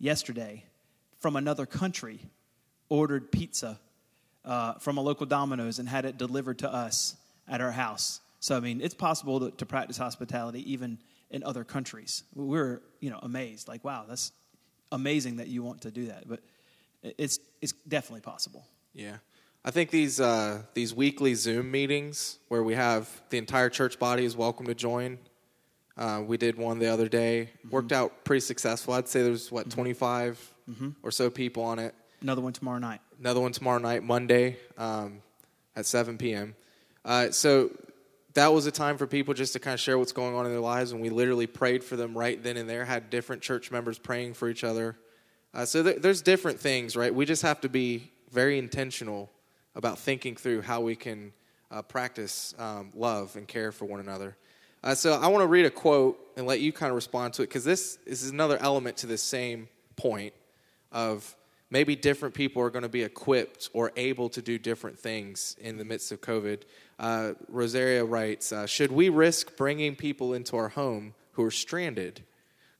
yesterday 0.00 0.64
from 1.20 1.36
another 1.36 1.66
country, 1.66 2.18
ordered 2.88 3.30
pizza 3.30 3.78
uh, 4.44 4.74
from 4.74 4.96
a 4.96 5.00
local 5.00 5.26
Domino's 5.26 5.78
and 5.78 5.88
had 5.88 6.04
it 6.04 6.18
delivered 6.18 6.58
to 6.60 6.72
us 6.72 7.14
at 7.46 7.60
our 7.60 7.70
house. 7.70 8.20
So 8.40 8.56
I 8.56 8.60
mean, 8.60 8.80
it's 8.80 8.94
possible 8.94 9.38
to, 9.40 9.56
to 9.58 9.66
practice 9.66 9.98
hospitality 9.98 10.72
even 10.72 10.98
in 11.30 11.44
other 11.44 11.62
countries. 11.62 12.24
We're 12.34 12.80
you 13.00 13.10
know 13.10 13.20
amazed, 13.22 13.68
like 13.68 13.84
wow, 13.84 14.06
that's 14.08 14.32
amazing 14.90 15.36
that 15.36 15.48
you 15.48 15.62
want 15.62 15.82
to 15.82 15.90
do 15.90 16.06
that, 16.06 16.26
but 16.26 16.40
it's 17.02 17.38
it's 17.60 17.72
definitely 17.86 18.22
possible. 18.22 18.64
Yeah. 18.94 19.18
I 19.62 19.70
think 19.70 19.90
these 19.90 20.20
uh, 20.20 20.62
these 20.72 20.94
weekly 20.94 21.34
Zoom 21.34 21.70
meetings 21.70 22.38
where 22.48 22.62
we 22.62 22.74
have 22.74 23.08
the 23.28 23.36
entire 23.36 23.68
church 23.68 23.98
body 23.98 24.24
is 24.24 24.34
welcome 24.34 24.66
to 24.66 24.74
join. 24.74 25.18
Uh, 26.00 26.22
we 26.26 26.38
did 26.38 26.56
one 26.56 26.78
the 26.78 26.86
other 26.86 27.08
day. 27.08 27.50
Worked 27.70 27.92
out 27.92 28.24
pretty 28.24 28.40
successful. 28.40 28.94
I'd 28.94 29.06
say 29.06 29.22
there's 29.22 29.52
what 29.52 29.68
25 29.70 30.54
or 31.02 31.10
so 31.10 31.28
people 31.28 31.62
on 31.62 31.78
it. 31.78 31.94
Another 32.22 32.40
one 32.40 32.54
tomorrow 32.54 32.78
night. 32.78 33.00
Another 33.20 33.40
one 33.40 33.52
tomorrow 33.52 33.78
night, 33.78 34.02
Monday, 34.02 34.56
um, 34.78 35.20
at 35.76 35.84
7 35.84 36.16
p.m. 36.16 36.54
Uh, 37.04 37.30
so 37.30 37.70
that 38.34 38.52
was 38.52 38.66
a 38.66 38.70
time 38.70 38.96
for 38.96 39.06
people 39.06 39.34
just 39.34 39.52
to 39.52 39.58
kind 39.58 39.74
of 39.74 39.80
share 39.80 39.98
what's 39.98 40.12
going 40.12 40.34
on 40.34 40.46
in 40.46 40.52
their 40.52 40.60
lives, 40.60 40.92
and 40.92 41.00
we 41.02 41.10
literally 41.10 41.46
prayed 41.46 41.84
for 41.84 41.96
them 41.96 42.16
right 42.16 42.42
then 42.42 42.56
and 42.56 42.68
there. 42.68 42.84
Had 42.84 43.10
different 43.10 43.42
church 43.42 43.70
members 43.70 43.98
praying 43.98 44.34
for 44.34 44.48
each 44.48 44.64
other. 44.64 44.96
Uh, 45.52 45.66
so 45.66 45.82
there, 45.82 45.98
there's 45.98 46.22
different 46.22 46.60
things, 46.60 46.96
right? 46.96 47.14
We 47.14 47.26
just 47.26 47.42
have 47.42 47.60
to 47.62 47.68
be 47.68 48.10
very 48.30 48.58
intentional 48.58 49.30
about 49.74 49.98
thinking 49.98 50.36
through 50.36 50.62
how 50.62 50.80
we 50.80 50.96
can 50.96 51.32
uh, 51.70 51.82
practice 51.82 52.54
um, 52.58 52.90
love 52.94 53.36
and 53.36 53.46
care 53.46 53.72
for 53.72 53.84
one 53.84 54.00
another. 54.00 54.36
Uh, 54.82 54.94
so 54.94 55.12
I 55.12 55.28
want 55.28 55.42
to 55.42 55.46
read 55.46 55.66
a 55.66 55.70
quote 55.70 56.18
and 56.36 56.46
let 56.46 56.60
you 56.60 56.72
kind 56.72 56.90
of 56.90 56.96
respond 56.96 57.34
to 57.34 57.42
it 57.42 57.48
because 57.48 57.64
this, 57.64 57.98
this 58.06 58.22
is 58.22 58.30
another 58.30 58.56
element 58.58 58.96
to 58.98 59.06
this 59.06 59.22
same 59.22 59.68
point 59.96 60.32
of 60.90 61.36
maybe 61.70 61.94
different 61.94 62.34
people 62.34 62.62
are 62.62 62.70
going 62.70 62.82
to 62.82 62.88
be 62.88 63.02
equipped 63.02 63.68
or 63.74 63.92
able 63.96 64.30
to 64.30 64.40
do 64.40 64.58
different 64.58 64.98
things 64.98 65.54
in 65.60 65.76
the 65.76 65.84
midst 65.84 66.12
of 66.12 66.22
COVID. 66.22 66.62
Uh, 66.98 67.32
Rosaria 67.48 68.04
writes 68.04 68.52
uh, 68.52 68.66
Should 68.66 68.90
we 68.90 69.10
risk 69.10 69.54
bringing 69.56 69.96
people 69.96 70.32
into 70.32 70.56
our 70.56 70.70
home 70.70 71.12
who 71.32 71.44
are 71.44 71.50
stranded? 71.50 72.22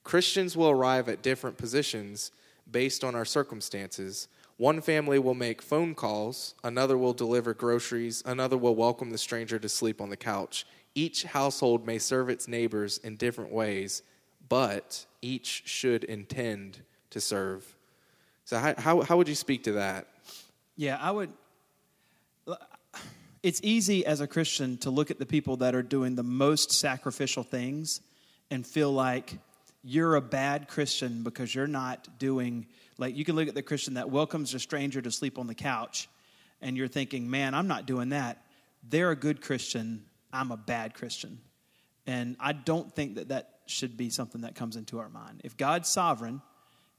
Christians 0.02 0.56
will 0.56 0.70
arrive 0.70 1.06
at 1.08 1.20
different 1.20 1.58
positions 1.58 2.32
based 2.70 3.04
on 3.04 3.14
our 3.14 3.26
circumstances. 3.26 4.28
One 4.56 4.80
family 4.80 5.18
will 5.18 5.34
make 5.34 5.62
phone 5.62 5.94
calls, 5.94 6.54
another 6.62 6.98
will 6.98 7.14
deliver 7.14 7.54
groceries, 7.54 8.22
another 8.26 8.58
will 8.58 8.74
welcome 8.74 9.10
the 9.10 9.18
stranger 9.18 9.58
to 9.58 9.68
sleep 9.68 10.00
on 10.00 10.10
the 10.10 10.16
couch. 10.16 10.66
Each 10.94 11.24
household 11.24 11.86
may 11.86 11.98
serve 11.98 12.28
its 12.28 12.48
neighbors 12.48 12.98
in 12.98 13.16
different 13.16 13.52
ways, 13.52 14.02
but 14.48 15.06
each 15.22 15.62
should 15.66 16.04
intend 16.04 16.80
to 17.10 17.20
serve. 17.20 17.76
So, 18.44 18.58
how, 18.58 18.74
how, 18.76 19.00
how 19.02 19.16
would 19.16 19.28
you 19.28 19.34
speak 19.34 19.64
to 19.64 19.72
that? 19.72 20.08
Yeah, 20.76 20.98
I 21.00 21.10
would. 21.10 21.30
It's 23.42 23.60
easy 23.62 24.04
as 24.04 24.20
a 24.20 24.26
Christian 24.26 24.76
to 24.78 24.90
look 24.90 25.10
at 25.10 25.18
the 25.18 25.26
people 25.26 25.58
that 25.58 25.74
are 25.74 25.82
doing 25.82 26.14
the 26.14 26.22
most 26.22 26.72
sacrificial 26.72 27.42
things 27.42 28.00
and 28.50 28.66
feel 28.66 28.92
like 28.92 29.38
you're 29.82 30.16
a 30.16 30.20
bad 30.20 30.68
Christian 30.68 31.22
because 31.22 31.54
you're 31.54 31.66
not 31.66 32.18
doing, 32.18 32.66
like, 32.98 33.16
you 33.16 33.24
can 33.24 33.36
look 33.36 33.48
at 33.48 33.54
the 33.54 33.62
Christian 33.62 33.94
that 33.94 34.10
welcomes 34.10 34.52
a 34.52 34.58
stranger 34.58 35.00
to 35.00 35.10
sleep 35.10 35.38
on 35.38 35.46
the 35.46 35.54
couch 35.54 36.08
and 36.60 36.76
you're 36.76 36.88
thinking, 36.88 37.30
man, 37.30 37.54
I'm 37.54 37.66
not 37.66 37.86
doing 37.86 38.10
that. 38.10 38.42
They're 38.88 39.10
a 39.10 39.16
good 39.16 39.40
Christian. 39.40 40.04
I'm 40.32 40.52
a 40.52 40.56
bad 40.56 40.94
Christian. 40.94 41.38
And 42.06 42.36
I 42.40 42.52
don't 42.52 42.92
think 42.92 43.16
that 43.16 43.28
that 43.28 43.60
should 43.66 43.96
be 43.96 44.10
something 44.10 44.42
that 44.42 44.54
comes 44.54 44.76
into 44.76 44.98
our 44.98 45.08
mind. 45.08 45.42
If 45.44 45.56
God's 45.56 45.88
sovereign 45.88 46.42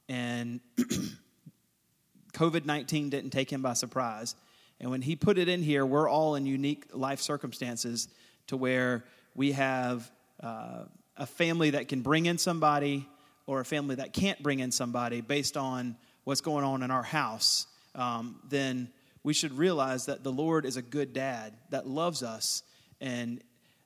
and 0.08 0.60
COVID 2.34 2.66
19 2.66 3.10
didn't 3.10 3.32
take 3.32 3.52
him 3.52 3.62
by 3.62 3.74
surprise. 3.74 4.36
And 4.80 4.90
when 4.90 5.02
he 5.02 5.16
put 5.16 5.38
it 5.38 5.48
in 5.48 5.62
here, 5.62 5.86
we're 5.86 6.10
all 6.10 6.36
in 6.36 6.46
unique 6.46 6.86
life 6.94 7.22
circumstances 7.22 8.08
to 8.48 8.58
where 8.58 9.06
we 9.36 9.52
have 9.52 10.12
uh, 10.42 10.86
a 11.18 11.26
family 11.26 11.72
that 11.72 11.88
can 11.88 12.02
bring 12.02 12.26
in 12.26 12.38
somebody 12.38 13.08
or 13.46 13.60
a 13.60 13.66
family 13.66 13.96
that 13.96 14.14
can't 14.14 14.42
bring 14.42 14.60
in 14.60 14.72
somebody 14.72 15.22
based 15.22 15.56
on 15.56 15.96
what's 16.24 16.42
going 16.42 16.64
on 16.64 16.84
in 16.84 16.92
our 16.92 17.04
house. 17.04 17.68
Um, 17.96 18.40
then 18.50 18.90
we 19.24 19.34
should 19.34 19.58
realize 19.58 20.06
that 20.06 20.24
the 20.24 20.32
Lord 20.32 20.66
is 20.66 20.78
a 20.78 20.82
good 20.82 21.14
dad 21.14 21.54
that 21.70 21.88
loves 21.88 22.24
us 22.24 22.64
and 23.02 23.44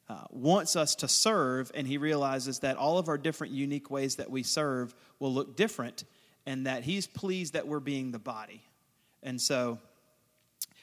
uh, 0.08 0.26
wants 0.30 0.76
us 0.76 0.94
to 0.96 1.08
serve, 1.08 1.72
and 1.74 1.88
he 1.88 1.98
realizes 1.98 2.60
that 2.60 2.78
all 2.78 3.00
of 3.00 3.08
our 3.08 3.18
different 3.18 3.54
unique 3.54 3.90
ways 3.90 4.18
that 4.18 4.30
we 4.30 4.44
serve 4.44 4.94
will 5.20 5.34
look 5.34 5.56
different, 5.56 6.04
and 6.46 6.68
that 6.68 6.84
he's 6.84 7.08
pleased 7.08 7.54
that 7.54 7.68
we're 7.68 7.80
being 7.80 8.12
the 8.12 8.20
body. 8.20 8.62
And 9.24 9.42
so 9.42 9.80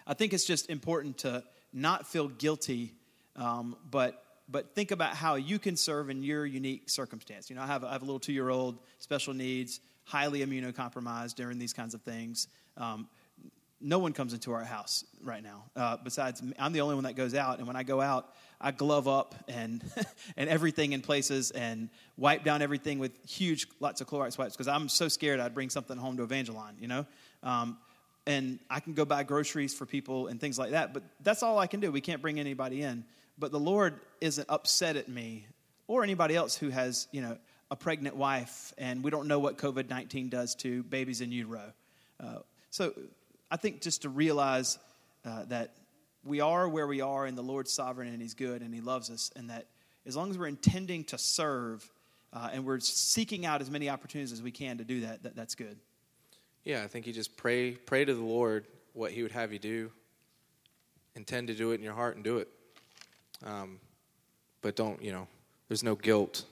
I 0.06 0.14
think 0.14 0.32
it's 0.32 0.44
just 0.44 0.68
important 0.68 1.18
to 1.18 1.44
not 1.72 2.08
feel 2.08 2.26
guilty, 2.28 2.94
um, 3.36 3.76
but 3.90 4.18
but 4.48 4.74
think 4.74 4.90
about 4.90 5.14
how 5.14 5.36
you 5.36 5.58
can 5.58 5.76
serve 5.76 6.10
in 6.10 6.22
your 6.22 6.44
unique 6.44 6.90
circumstance. 6.90 7.48
You 7.48 7.56
know, 7.56 7.62
I 7.62 7.66
have, 7.66 7.84
I 7.84 7.92
have 7.92 8.02
a 8.02 8.04
little 8.04 8.20
two 8.20 8.32
year 8.32 8.50
old, 8.50 8.78
special 8.98 9.32
needs, 9.32 9.80
highly 10.04 10.44
immunocompromised 10.44 11.36
during 11.36 11.58
these 11.58 11.72
kinds 11.72 11.94
of 11.94 12.02
things. 12.02 12.48
Um, 12.76 13.08
no 13.82 13.98
one 13.98 14.12
comes 14.12 14.32
into 14.32 14.52
our 14.52 14.64
house 14.64 15.04
right 15.22 15.42
now. 15.42 15.64
Uh, 15.74 15.96
besides. 16.02 16.42
I'm 16.58 16.72
the 16.72 16.80
only 16.80 16.94
one 16.94 17.04
that 17.04 17.16
goes 17.16 17.34
out, 17.34 17.58
and 17.58 17.66
when 17.66 17.76
I 17.76 17.82
go 17.82 18.00
out, 18.00 18.32
I 18.60 18.70
glove 18.70 19.08
up 19.08 19.34
and 19.48 19.82
and 20.36 20.48
everything 20.48 20.92
in 20.92 21.00
places 21.00 21.50
and 21.50 21.90
wipe 22.16 22.44
down 22.44 22.62
everything 22.62 22.98
with 22.98 23.12
huge 23.28 23.66
lots 23.80 24.00
of 24.00 24.06
Clorox 24.06 24.38
wipes 24.38 24.54
because 24.54 24.68
I'm 24.68 24.88
so 24.88 25.08
scared 25.08 25.40
I'd 25.40 25.54
bring 25.54 25.70
something 25.70 25.96
home 25.96 26.16
to 26.16 26.22
Evangeline. 26.22 26.76
You 26.80 26.88
know. 26.88 27.06
Um, 27.42 27.78
and 28.24 28.60
I 28.70 28.78
can 28.78 28.94
go 28.94 29.04
buy 29.04 29.24
groceries 29.24 29.74
for 29.74 29.84
people 29.84 30.28
and 30.28 30.40
things 30.40 30.56
like 30.56 30.70
that, 30.70 30.94
but 30.94 31.02
that's 31.24 31.42
all 31.42 31.58
I 31.58 31.66
can 31.66 31.80
do. 31.80 31.90
We 31.90 32.00
can't 32.00 32.22
bring 32.22 32.38
anybody 32.38 32.82
in. 32.82 33.04
But 33.36 33.50
the 33.50 33.58
Lord 33.58 33.98
isn't 34.20 34.46
upset 34.48 34.94
at 34.94 35.08
me 35.08 35.46
or 35.88 36.04
anybody 36.04 36.36
else 36.36 36.56
who 36.56 36.68
has, 36.68 37.08
you 37.10 37.20
know, 37.20 37.36
a 37.72 37.76
pregnant 37.76 38.14
wife, 38.14 38.72
and 38.76 39.02
we 39.02 39.10
don't 39.10 39.26
know 39.26 39.38
what 39.38 39.56
COVID 39.56 39.88
19 39.88 40.28
does 40.28 40.54
to 40.56 40.82
babies 40.84 41.20
in 41.22 41.32
utero. 41.32 41.72
Uh, 42.20 42.38
so 42.70 42.92
I 43.52 43.56
think 43.56 43.82
just 43.82 44.02
to 44.02 44.08
realize 44.08 44.78
uh, 45.26 45.44
that 45.44 45.74
we 46.24 46.40
are 46.40 46.66
where 46.66 46.86
we 46.86 47.02
are, 47.02 47.26
and 47.26 47.36
the 47.36 47.42
Lord's 47.42 47.70
sovereign, 47.70 48.08
and 48.08 48.22
He's 48.22 48.32
good, 48.32 48.62
and 48.62 48.74
He 48.74 48.80
loves 48.80 49.10
us, 49.10 49.30
and 49.36 49.50
that 49.50 49.66
as 50.06 50.16
long 50.16 50.30
as 50.30 50.38
we're 50.38 50.46
intending 50.46 51.04
to 51.04 51.18
serve 51.18 51.88
uh, 52.32 52.48
and 52.50 52.64
we're 52.64 52.80
seeking 52.80 53.44
out 53.44 53.60
as 53.60 53.70
many 53.70 53.90
opportunities 53.90 54.32
as 54.32 54.40
we 54.40 54.50
can 54.50 54.78
to 54.78 54.84
do 54.84 55.02
that, 55.02 55.22
that 55.24 55.36
that's 55.36 55.54
good. 55.54 55.76
Yeah, 56.64 56.82
I 56.82 56.86
think 56.86 57.06
you 57.06 57.12
just 57.12 57.36
pray 57.36 57.72
pray 57.72 58.06
to 58.06 58.14
the 58.14 58.22
Lord 58.22 58.66
what 58.94 59.12
He 59.12 59.22
would 59.22 59.32
have 59.32 59.52
you 59.52 59.58
do. 59.58 59.90
Intend 61.14 61.48
to 61.48 61.54
do 61.54 61.72
it 61.72 61.74
in 61.74 61.82
your 61.82 61.92
heart 61.92 62.16
and 62.16 62.24
do 62.24 62.38
it. 62.38 62.48
Um, 63.44 63.80
but 64.62 64.76
don't, 64.76 65.02
you 65.02 65.12
know, 65.12 65.28
there's 65.68 65.82
no 65.82 65.94
guilt 65.94 66.44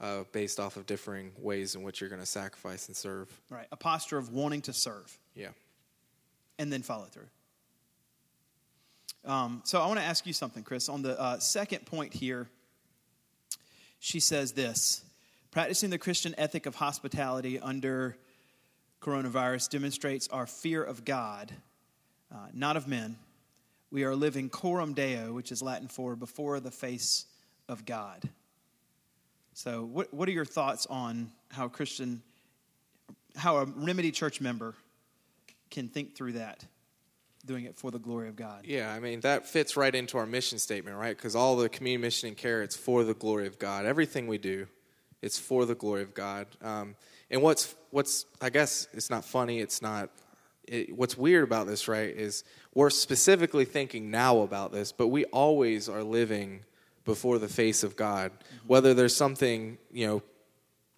uh, 0.00 0.24
based 0.32 0.58
off 0.58 0.78
of 0.78 0.86
differing 0.86 1.32
ways 1.38 1.74
in 1.74 1.82
which 1.82 2.00
you're 2.00 2.08
going 2.08 2.22
to 2.22 2.26
sacrifice 2.26 2.86
and 2.86 2.96
serve. 2.96 3.28
Right. 3.50 3.66
A 3.72 3.76
posture 3.76 4.16
of 4.16 4.32
wanting 4.32 4.62
to 4.62 4.72
serve 4.72 5.18
Yeah. 5.34 5.48
And 6.58 6.72
then 6.72 6.82
follow 6.82 7.04
through. 7.04 7.28
Um, 9.24 9.62
so 9.64 9.80
I 9.80 9.86
want 9.86 9.98
to 9.98 10.04
ask 10.04 10.26
you 10.26 10.32
something, 10.32 10.62
Chris. 10.62 10.88
On 10.88 11.02
the 11.02 11.18
uh, 11.18 11.38
second 11.38 11.86
point 11.86 12.12
here, 12.12 12.48
she 13.98 14.20
says 14.20 14.52
this 14.52 15.02
practicing 15.50 15.88
the 15.88 15.98
Christian 15.98 16.34
ethic 16.36 16.66
of 16.66 16.74
hospitality 16.74 17.58
under 17.58 18.16
coronavirus 19.00 19.70
demonstrates 19.70 20.28
our 20.28 20.46
fear 20.46 20.82
of 20.82 21.04
God, 21.04 21.52
uh, 22.32 22.48
not 22.52 22.76
of 22.76 22.88
men. 22.88 23.16
We 23.90 24.04
are 24.04 24.14
living 24.14 24.50
coram 24.50 24.94
deo, 24.94 25.32
which 25.32 25.52
is 25.52 25.62
Latin 25.62 25.88
for 25.88 26.16
before 26.16 26.58
the 26.60 26.70
face 26.70 27.26
of 27.68 27.86
God. 27.86 28.28
So, 29.52 29.84
what, 29.84 30.12
what 30.12 30.28
are 30.28 30.32
your 30.32 30.44
thoughts 30.44 30.86
on 30.86 31.30
how 31.50 31.68
Christian, 31.68 32.22
how 33.36 33.58
a 33.58 33.64
Remedy 33.64 34.10
Church 34.10 34.40
member 34.40 34.74
can 35.74 35.88
think 35.88 36.16
through 36.16 36.32
that? 36.32 36.64
doing 37.46 37.64
it 37.64 37.76
for 37.76 37.90
the 37.90 37.98
glory 37.98 38.28
of 38.28 38.36
God. 38.36 38.62
Yeah, 38.64 38.92
I 38.92 39.00
mean, 39.00 39.20
that 39.20 39.46
fits 39.46 39.76
right 39.76 39.94
into 39.94 40.16
our 40.16 40.26
mission 40.26 40.58
statement, 40.58 40.96
right? 40.96 41.16
Because 41.16 41.36
all 41.36 41.56
the 41.56 41.68
community 41.68 42.06
mission 42.06 42.28
and 42.28 42.36
care, 42.36 42.62
it's 42.62 42.76
for 42.76 43.04
the 43.04 43.14
glory 43.14 43.46
of 43.46 43.58
God. 43.58 43.84
Everything 43.84 44.26
we 44.26 44.38
do, 44.38 44.66
it's 45.20 45.38
for 45.38 45.66
the 45.66 45.74
glory 45.74 46.02
of 46.02 46.14
God. 46.14 46.46
Um, 46.62 46.96
and 47.30 47.42
what's, 47.42 47.74
what's, 47.90 48.26
I 48.40 48.50
guess 48.50 48.88
it's 48.92 49.10
not 49.10 49.24
funny, 49.24 49.60
it's 49.60 49.82
not, 49.82 50.10
it, 50.66 50.96
what's 50.96 51.18
weird 51.18 51.44
about 51.44 51.66
this, 51.66 51.86
right, 51.88 52.08
is 52.08 52.44
we're 52.74 52.90
specifically 52.90 53.64
thinking 53.64 54.10
now 54.10 54.40
about 54.40 54.72
this, 54.72 54.92
but 54.92 55.08
we 55.08 55.24
always 55.26 55.88
are 55.88 56.02
living 56.02 56.64
before 57.04 57.38
the 57.38 57.48
face 57.48 57.82
of 57.82 57.96
God. 57.96 58.32
Mm-hmm. 58.32 58.68
Whether 58.68 58.94
there's 58.94 59.14
something, 59.14 59.76
you 59.92 60.06
know, 60.06 60.22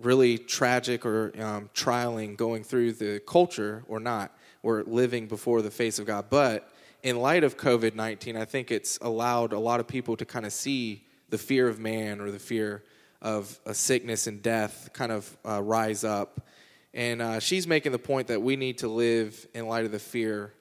really 0.01 0.39
tragic 0.39 1.07
or 1.07 1.33
um, 1.41 1.71
trialing 1.75 2.37
going 2.37 2.63
through 2.63 2.93
the 2.93 3.21
culture 3.27 3.83
or 3.89 3.99
not, 3.99 4.36
we're 4.67 4.83
living 4.83 5.29
before 5.29 5.63
the 5.63 5.71
face 5.71 6.01
of 6.01 6.07
God. 6.07 6.27
But 6.29 6.69
in 7.05 7.21
light 7.21 7.45
of 7.45 7.57
COVID 7.57 7.95
19, 7.95 8.37
I 8.37 8.45
think 8.45 8.73
it's 8.73 8.99
allowed 9.01 9.53
a 9.53 9.61
lot 9.61 9.79
of 9.79 9.87
people 9.87 10.17
to 10.17 10.25
kind 10.25 10.45
of 10.45 10.53
see 10.53 11.07
the 11.29 11.39
fear 11.39 11.69
of 11.69 11.79
man 11.79 12.21
or 12.21 12.33
the 12.33 12.41
fear 12.41 12.83
of 13.23 13.61
a 13.65 13.73
sickness 13.73 14.27
and 14.27 14.43
death 14.43 14.91
kind 14.93 15.13
of 15.13 15.37
uh, 15.49 15.63
rise 15.63 16.03
up. 16.03 16.49
And 16.93 17.23
uh, 17.23 17.39
she's 17.39 17.69
making 17.69 17.93
the 17.93 18.01
point 18.01 18.27
that 18.27 18.43
we 18.43 18.57
need 18.57 18.79
to 18.79 18.89
live 18.89 19.47
in 19.55 19.69
light 19.69 19.85
of 19.85 19.93
the 19.93 20.01
fear 20.01 20.53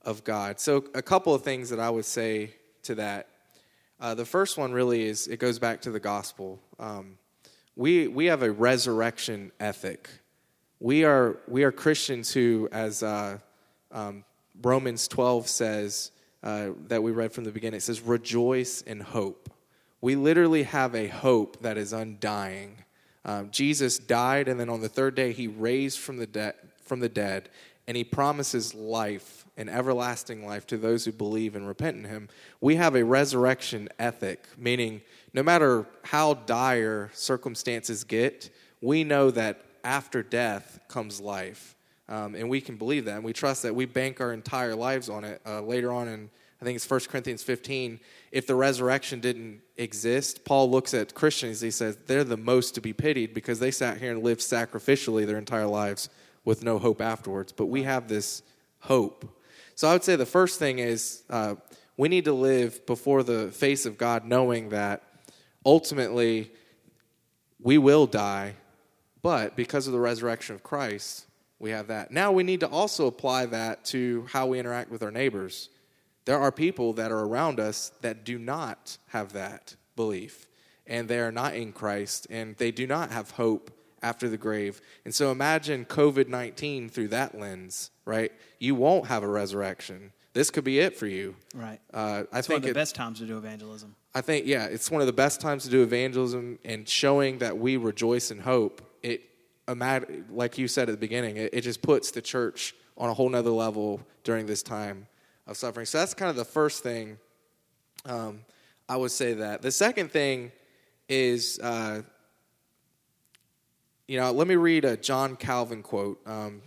of 0.00 0.24
God. 0.24 0.58
So, 0.58 0.84
a 0.94 1.02
couple 1.02 1.34
of 1.34 1.42
things 1.42 1.68
that 1.68 1.78
I 1.78 1.90
would 1.90 2.06
say 2.06 2.54
to 2.84 2.94
that. 2.94 3.28
Uh, 4.00 4.14
the 4.14 4.24
first 4.24 4.56
one 4.56 4.72
really 4.72 5.04
is 5.04 5.28
it 5.28 5.38
goes 5.38 5.58
back 5.58 5.82
to 5.82 5.90
the 5.90 6.00
gospel. 6.00 6.58
Um, 6.78 7.18
we, 7.76 8.08
we 8.08 8.26
have 8.26 8.42
a 8.42 8.50
resurrection 8.50 9.52
ethic 9.60 10.08
we 10.82 11.04
are 11.04 11.36
we 11.46 11.62
are 11.62 11.70
Christians 11.70 12.32
who, 12.32 12.68
as 12.72 13.04
uh, 13.04 13.38
um, 13.92 14.24
Romans 14.60 15.06
12 15.06 15.46
says 15.46 16.10
uh, 16.42 16.70
that 16.88 17.04
we 17.04 17.12
read 17.12 17.32
from 17.32 17.44
the 17.44 17.52
beginning, 17.52 17.78
it 17.78 17.82
says, 17.82 18.00
"Rejoice 18.00 18.82
in 18.82 18.98
hope." 18.98 19.48
We 20.00 20.16
literally 20.16 20.64
have 20.64 20.96
a 20.96 21.06
hope 21.06 21.60
that 21.60 21.78
is 21.78 21.92
undying. 21.92 22.78
Um, 23.24 23.50
Jesus 23.52 23.98
died, 23.98 24.48
and 24.48 24.58
then 24.58 24.68
on 24.68 24.80
the 24.80 24.88
third 24.88 25.14
day, 25.14 25.32
he 25.32 25.46
raised 25.46 26.00
from 26.00 26.16
the 26.16 26.54
from 26.84 26.98
the 26.98 27.08
dead, 27.08 27.48
and 27.86 27.96
he 27.96 28.02
promises 28.02 28.74
life 28.74 29.46
and 29.56 29.70
everlasting 29.70 30.44
life 30.44 30.66
to 30.66 30.76
those 30.76 31.04
who 31.04 31.12
believe 31.12 31.54
and 31.54 31.68
repent 31.68 31.96
in 31.96 32.04
him. 32.04 32.28
We 32.60 32.74
have 32.74 32.96
a 32.96 33.04
resurrection 33.04 33.88
ethic, 34.00 34.48
meaning 34.58 35.02
no 35.32 35.44
matter 35.44 35.86
how 36.02 36.34
dire 36.34 37.10
circumstances 37.14 38.02
get, 38.02 38.50
we 38.80 39.04
know 39.04 39.30
that 39.30 39.64
after 39.84 40.22
death 40.22 40.80
comes 40.88 41.20
life. 41.20 41.76
Um, 42.08 42.34
and 42.34 42.48
we 42.48 42.60
can 42.60 42.76
believe 42.76 43.06
that. 43.06 43.16
And 43.16 43.24
we 43.24 43.32
trust 43.32 43.62
that. 43.62 43.74
We 43.74 43.86
bank 43.86 44.20
our 44.20 44.32
entire 44.32 44.74
lives 44.74 45.08
on 45.08 45.24
it. 45.24 45.40
Uh, 45.46 45.62
later 45.62 45.92
on 45.92 46.08
in, 46.08 46.30
I 46.60 46.64
think 46.64 46.76
it's 46.76 46.88
1 46.88 47.00
Corinthians 47.08 47.42
15, 47.42 47.98
if 48.30 48.46
the 48.46 48.54
resurrection 48.54 49.18
didn't 49.18 49.62
exist, 49.76 50.44
Paul 50.44 50.70
looks 50.70 50.94
at 50.94 51.12
Christians, 51.12 51.60
he 51.60 51.72
says, 51.72 51.98
they're 52.06 52.22
the 52.22 52.36
most 52.36 52.76
to 52.76 52.80
be 52.80 52.92
pitied 52.92 53.34
because 53.34 53.58
they 53.58 53.72
sat 53.72 53.98
here 53.98 54.12
and 54.12 54.22
lived 54.22 54.40
sacrificially 54.40 55.26
their 55.26 55.38
entire 55.38 55.66
lives 55.66 56.08
with 56.44 56.62
no 56.62 56.78
hope 56.78 57.00
afterwards. 57.00 57.50
But 57.50 57.66
we 57.66 57.82
have 57.82 58.06
this 58.06 58.42
hope. 58.78 59.28
So 59.74 59.88
I 59.88 59.92
would 59.92 60.04
say 60.04 60.14
the 60.14 60.24
first 60.24 60.60
thing 60.60 60.78
is 60.78 61.24
uh, 61.30 61.56
we 61.96 62.08
need 62.08 62.26
to 62.26 62.32
live 62.32 62.86
before 62.86 63.22
the 63.22 63.50
face 63.50 63.84
of 63.84 63.98
God 63.98 64.24
knowing 64.24 64.68
that 64.68 65.02
ultimately 65.66 66.52
we 67.60 67.78
will 67.78 68.06
die 68.06 68.54
but 69.22 69.56
because 69.56 69.86
of 69.86 69.92
the 69.92 70.00
resurrection 70.00 70.54
of 70.54 70.62
Christ, 70.62 71.26
we 71.58 71.70
have 71.70 71.86
that. 71.86 72.10
Now 72.10 72.32
we 72.32 72.42
need 72.42 72.60
to 72.60 72.68
also 72.68 73.06
apply 73.06 73.46
that 73.46 73.84
to 73.86 74.26
how 74.30 74.48
we 74.48 74.58
interact 74.58 74.90
with 74.90 75.02
our 75.02 75.12
neighbors. 75.12 75.68
There 76.24 76.38
are 76.38 76.52
people 76.52 76.92
that 76.94 77.12
are 77.12 77.20
around 77.20 77.60
us 77.60 77.92
that 78.00 78.24
do 78.24 78.38
not 78.38 78.98
have 79.08 79.32
that 79.32 79.76
belief, 79.96 80.46
and 80.86 81.08
they 81.08 81.20
are 81.20 81.32
not 81.32 81.54
in 81.54 81.72
Christ, 81.72 82.26
and 82.30 82.56
they 82.56 82.72
do 82.72 82.86
not 82.86 83.10
have 83.10 83.30
hope 83.32 83.70
after 84.02 84.28
the 84.28 84.36
grave. 84.36 84.80
And 85.04 85.14
so 85.14 85.30
imagine 85.30 85.84
COVID 85.84 86.28
19 86.28 86.88
through 86.88 87.08
that 87.08 87.38
lens, 87.38 87.90
right? 88.04 88.32
You 88.58 88.74
won't 88.74 89.06
have 89.06 89.22
a 89.22 89.28
resurrection. 89.28 90.12
This 90.32 90.50
could 90.50 90.64
be 90.64 90.80
it 90.80 90.96
for 90.96 91.06
you. 91.06 91.36
Right. 91.54 91.78
Uh, 91.92 92.24
I 92.32 92.38
it's 92.38 92.48
think 92.48 92.48
one 92.48 92.56
of 92.56 92.62
the 92.62 92.70
it, 92.70 92.74
best 92.74 92.94
times 92.94 93.18
to 93.18 93.26
do 93.26 93.36
evangelism. 93.36 93.94
I 94.14 94.20
think, 94.22 94.46
yeah, 94.46 94.64
it's 94.64 94.90
one 94.90 95.00
of 95.00 95.06
the 95.06 95.12
best 95.12 95.40
times 95.40 95.64
to 95.64 95.70
do 95.70 95.82
evangelism 95.82 96.58
and 96.64 96.88
showing 96.88 97.38
that 97.38 97.58
we 97.58 97.76
rejoice 97.76 98.30
in 98.30 98.38
hope 98.40 98.82
it 99.02 99.22
like 100.30 100.58
you 100.58 100.68
said 100.68 100.88
at 100.88 100.92
the 100.92 100.98
beginning, 100.98 101.36
it, 101.36 101.54
it 101.54 101.60
just 101.62 101.82
puts 101.82 102.10
the 102.10 102.20
church 102.20 102.74
on 102.98 103.08
a 103.08 103.14
whole 103.14 103.28
nother 103.28 103.50
level 103.50 104.00
during 104.24 104.46
this 104.46 104.62
time 104.62 105.06
of 105.46 105.56
suffering. 105.56 105.86
So 105.86 105.98
that's 105.98 106.14
kind 106.14 106.30
of 106.30 106.36
the 106.36 106.44
first 106.44 106.82
thing 106.82 107.18
um, 108.04 108.40
I 108.88 108.96
would 108.96 109.10
say 109.10 109.34
that. 109.34 109.62
The 109.62 109.70
second 109.70 110.10
thing 110.10 110.52
is, 111.08 111.58
uh, 111.60 112.02
you 114.08 114.18
know, 114.18 114.30
let 114.32 114.46
me 114.46 114.56
read 114.56 114.84
a 114.84 114.96
John 114.96 115.36
Calvin 115.36 115.82
quote. 115.82 116.20
Um, 116.26 116.62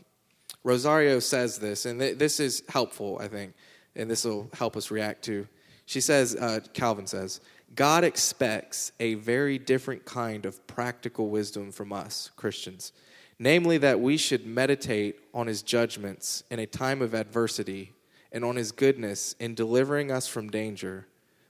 Rosaria 0.63 1.21
says 1.21 1.59
this, 1.59 1.85
and 1.85 1.99
th- 1.99 2.17
this 2.17 2.39
is 2.39 2.63
helpful, 2.69 3.19
I 3.21 3.27
think, 3.27 3.53
and 3.95 4.09
this 4.09 4.25
will 4.25 4.49
help 4.53 4.75
us 4.75 4.89
react 4.89 5.23
to. 5.25 5.47
She 5.85 6.01
says, 6.01 6.35
uh, 6.35 6.61
Calvin 6.73 7.05
says, 7.05 7.41
God 7.75 8.03
expects 8.05 8.93
a 8.99 9.15
very 9.15 9.57
different 9.57 10.05
kind 10.05 10.45
of 10.45 10.65
practical 10.65 11.29
wisdom 11.29 11.71
from 11.71 11.91
us, 11.91 12.31
Christians. 12.35 12.93
Namely, 13.37 13.77
that 13.79 13.99
we 13.99 14.15
should 14.15 14.45
meditate 14.45 15.19
on 15.33 15.47
his 15.47 15.61
judgments 15.61 16.43
in 16.49 16.59
a 16.59 16.65
time 16.65 17.01
of 17.01 17.13
adversity 17.13 17.91
and 18.31 18.45
on 18.45 18.55
his 18.55 18.71
goodness 18.71 19.35
in 19.39 19.55
delivering 19.55 20.09
us 20.09 20.25
from 20.27 20.49
danger. 20.49 21.07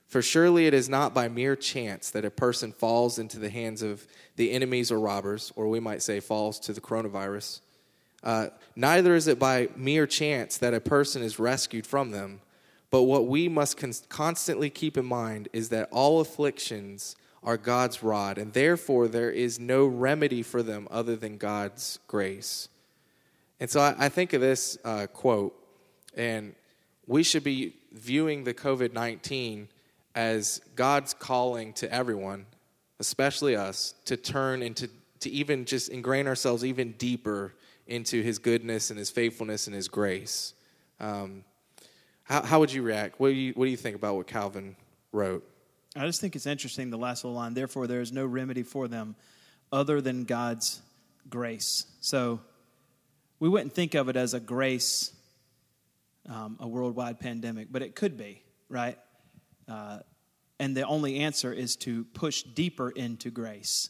For 0.08 0.20
surely 0.20 0.66
it 0.66 0.74
is 0.74 0.88
not 0.88 1.14
by 1.14 1.28
mere 1.28 1.54
chance 1.54 2.10
that 2.10 2.24
a 2.24 2.30
person 2.30 2.72
falls 2.72 3.18
into 3.18 3.38
the 3.38 3.50
hands 3.50 3.82
of 3.82 4.06
the 4.34 4.50
enemies 4.50 4.90
or 4.90 4.98
robbers, 4.98 5.52
or 5.54 5.68
we 5.68 5.80
might 5.80 6.02
say 6.02 6.18
falls 6.18 6.58
to 6.60 6.72
the 6.72 6.80
coronavirus. 6.80 7.60
Uh, 8.22 8.48
neither 8.74 9.14
is 9.14 9.28
it 9.28 9.38
by 9.38 9.68
mere 9.76 10.06
chance 10.06 10.58
that 10.58 10.74
a 10.74 10.80
person 10.80 11.22
is 11.22 11.38
rescued 11.38 11.86
from 11.86 12.10
them. 12.10 12.40
But 12.90 13.02
what 13.02 13.26
we 13.26 13.48
must 13.48 13.76
con- 13.76 13.92
constantly 14.08 14.70
keep 14.70 14.96
in 14.96 15.04
mind 15.04 15.48
is 15.52 15.70
that 15.70 15.88
all 15.90 16.20
afflictions 16.20 17.16
are 17.42 17.56
God's 17.56 18.02
rod, 18.02 18.38
and 18.38 18.52
therefore 18.52 19.08
there 19.08 19.30
is 19.30 19.60
no 19.60 19.86
remedy 19.86 20.42
for 20.42 20.62
them 20.62 20.88
other 20.90 21.16
than 21.16 21.38
God's 21.38 21.98
grace. 22.08 22.68
And 23.60 23.70
so 23.70 23.80
I, 23.80 23.94
I 23.98 24.08
think 24.08 24.32
of 24.32 24.40
this 24.40 24.76
uh, 24.84 25.06
quote, 25.06 25.54
and 26.16 26.54
we 27.06 27.22
should 27.22 27.44
be 27.44 27.74
viewing 27.92 28.44
the 28.44 28.54
COVID 28.54 28.92
19 28.92 29.68
as 30.14 30.60
God's 30.74 31.14
calling 31.14 31.72
to 31.74 31.92
everyone, 31.92 32.46
especially 32.98 33.54
us, 33.54 33.94
to 34.06 34.16
turn 34.16 34.62
and 34.62 34.74
to, 34.76 34.88
to 35.20 35.30
even 35.30 35.66
just 35.66 35.90
ingrain 35.90 36.26
ourselves 36.26 36.64
even 36.64 36.92
deeper 36.92 37.54
into 37.86 38.22
his 38.22 38.38
goodness 38.38 38.90
and 38.90 38.98
his 38.98 39.10
faithfulness 39.10 39.66
and 39.66 39.76
his 39.76 39.88
grace. 39.88 40.54
Um, 40.98 41.44
how, 42.26 42.42
how 42.42 42.58
would 42.60 42.72
you 42.72 42.82
react? 42.82 43.20
What 43.20 43.28
do 43.28 43.34
you, 43.34 43.52
what 43.54 43.66
do 43.66 43.70
you 43.70 43.76
think 43.76 43.94
about 43.94 44.16
what 44.16 44.26
Calvin 44.26 44.76
wrote? 45.12 45.48
I 45.94 46.04
just 46.06 46.20
think 46.20 46.36
it's 46.36 46.46
interesting, 46.46 46.90
the 46.90 46.98
last 46.98 47.24
little 47.24 47.36
line. 47.36 47.54
Therefore, 47.54 47.86
there 47.86 48.00
is 48.00 48.12
no 48.12 48.26
remedy 48.26 48.64
for 48.64 48.88
them 48.88 49.14
other 49.72 50.00
than 50.00 50.24
God's 50.24 50.82
grace. 51.30 51.86
So 52.00 52.40
we 53.38 53.48
wouldn't 53.48 53.72
think 53.72 53.94
of 53.94 54.08
it 54.08 54.16
as 54.16 54.34
a 54.34 54.40
grace, 54.40 55.12
um, 56.28 56.56
a 56.60 56.66
worldwide 56.66 57.20
pandemic, 57.20 57.68
but 57.70 57.82
it 57.82 57.94
could 57.94 58.16
be, 58.16 58.42
right? 58.68 58.98
Uh, 59.68 60.00
and 60.58 60.76
the 60.76 60.82
only 60.82 61.20
answer 61.20 61.52
is 61.52 61.76
to 61.76 62.04
push 62.04 62.42
deeper 62.42 62.90
into 62.90 63.30
grace, 63.30 63.88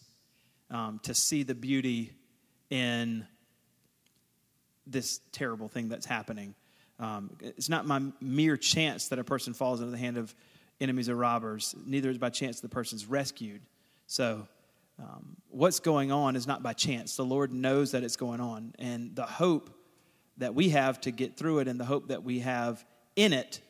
um, 0.71 1.01
to 1.05 1.15
see 1.15 1.43
the 1.43 1.55
beauty 1.55 2.13
in 2.71 3.27
this 4.87 5.21
terrible 5.33 5.69
thing 5.69 5.89
that's 5.89 6.07
happening. 6.07 6.55
Um, 6.99 7.31
it's 7.41 7.69
not 7.69 7.87
my 7.87 8.01
mere 8.21 8.57
chance 8.57 9.09
that 9.09 9.19
a 9.19 9.25
person 9.25 9.53
falls 9.53 9.81
into 9.81 9.91
the 9.91 9.99
hand 9.99 10.17
of 10.17 10.35
enemies 10.81 11.09
or 11.09 11.17
robbers. 11.17 11.75
Neither 11.85 12.11
is 12.11 12.19
by 12.19 12.31
chance 12.31 12.61
the 12.61 12.69
person's 12.69 13.07
rescued. 13.07 13.63
So, 14.07 14.47
um, 14.99 15.37
what's 15.51 15.79
going 15.79 16.11
on 16.11 16.37
is 16.37 16.47
not 16.47 16.63
by 16.63 16.73
chance. 16.73 17.17
The 17.17 17.25
Lord 17.25 17.53
knows 17.53 17.93
that 17.93 18.03
it's 18.03 18.17
going 18.17 18.41
on. 18.41 18.75
And 18.79 19.15
the 19.15 19.27
hope 19.27 19.71
that 20.39 20.55
we 20.55 20.71
have 20.71 21.01
to 21.03 21.11
get 21.11 21.37
through 21.37 21.59
it 21.59 21.69
and 21.69 21.79
the 21.79 21.85
hope 21.85 22.09
that 22.09 22.23
we 22.23 22.39
have 22.41 22.83
in 23.15 23.35
it 23.35 23.61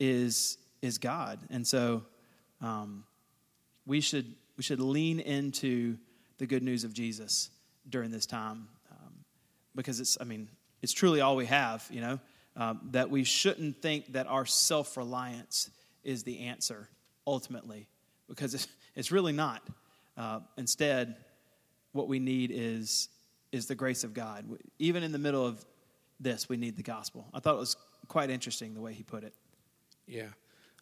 is, 0.00 0.58
is 0.82 0.98
God. 0.98 1.38
And 1.50 1.64
so, 1.64 2.02
um, 2.60 3.04
we, 3.86 4.00
should, 4.00 4.34
we 4.56 4.64
should 4.64 4.80
lean 4.80 5.20
into 5.20 5.96
the 6.38 6.46
good 6.46 6.62
news 6.62 6.82
of 6.82 6.92
Jesus 6.92 7.50
during 7.88 8.10
this 8.10 8.26
time 8.26 8.66
um, 8.90 9.12
because 9.76 10.00
it's, 10.00 10.18
I 10.20 10.24
mean, 10.24 10.48
it's 10.82 10.92
truly 10.92 11.20
all 11.20 11.36
we 11.36 11.46
have, 11.46 11.86
you 11.90 12.00
know 12.00 12.18
um, 12.56 12.80
that 12.92 13.10
we 13.10 13.24
shouldn't 13.24 13.80
think 13.82 14.12
that 14.12 14.26
our 14.26 14.46
self 14.46 14.96
reliance 14.96 15.70
is 16.02 16.22
the 16.22 16.40
answer 16.40 16.88
ultimately, 17.26 17.88
because 18.28 18.54
it's, 18.54 18.68
it's 18.94 19.10
really 19.10 19.32
not. 19.32 19.62
Uh, 20.16 20.40
instead, 20.56 21.16
what 21.92 22.08
we 22.08 22.18
need 22.18 22.50
is, 22.54 23.08
is 23.52 23.66
the 23.66 23.74
grace 23.74 24.04
of 24.04 24.14
God. 24.14 24.44
Even 24.78 25.02
in 25.02 25.12
the 25.12 25.18
middle 25.18 25.44
of 25.44 25.64
this, 26.20 26.48
we 26.48 26.56
need 26.56 26.76
the 26.76 26.82
gospel. 26.82 27.26
I 27.32 27.40
thought 27.40 27.54
it 27.54 27.60
was 27.60 27.76
quite 28.08 28.30
interesting 28.30 28.74
the 28.74 28.80
way 28.80 28.92
he 28.92 29.02
put 29.02 29.24
it. 29.24 29.34
Yeah. 30.06 30.28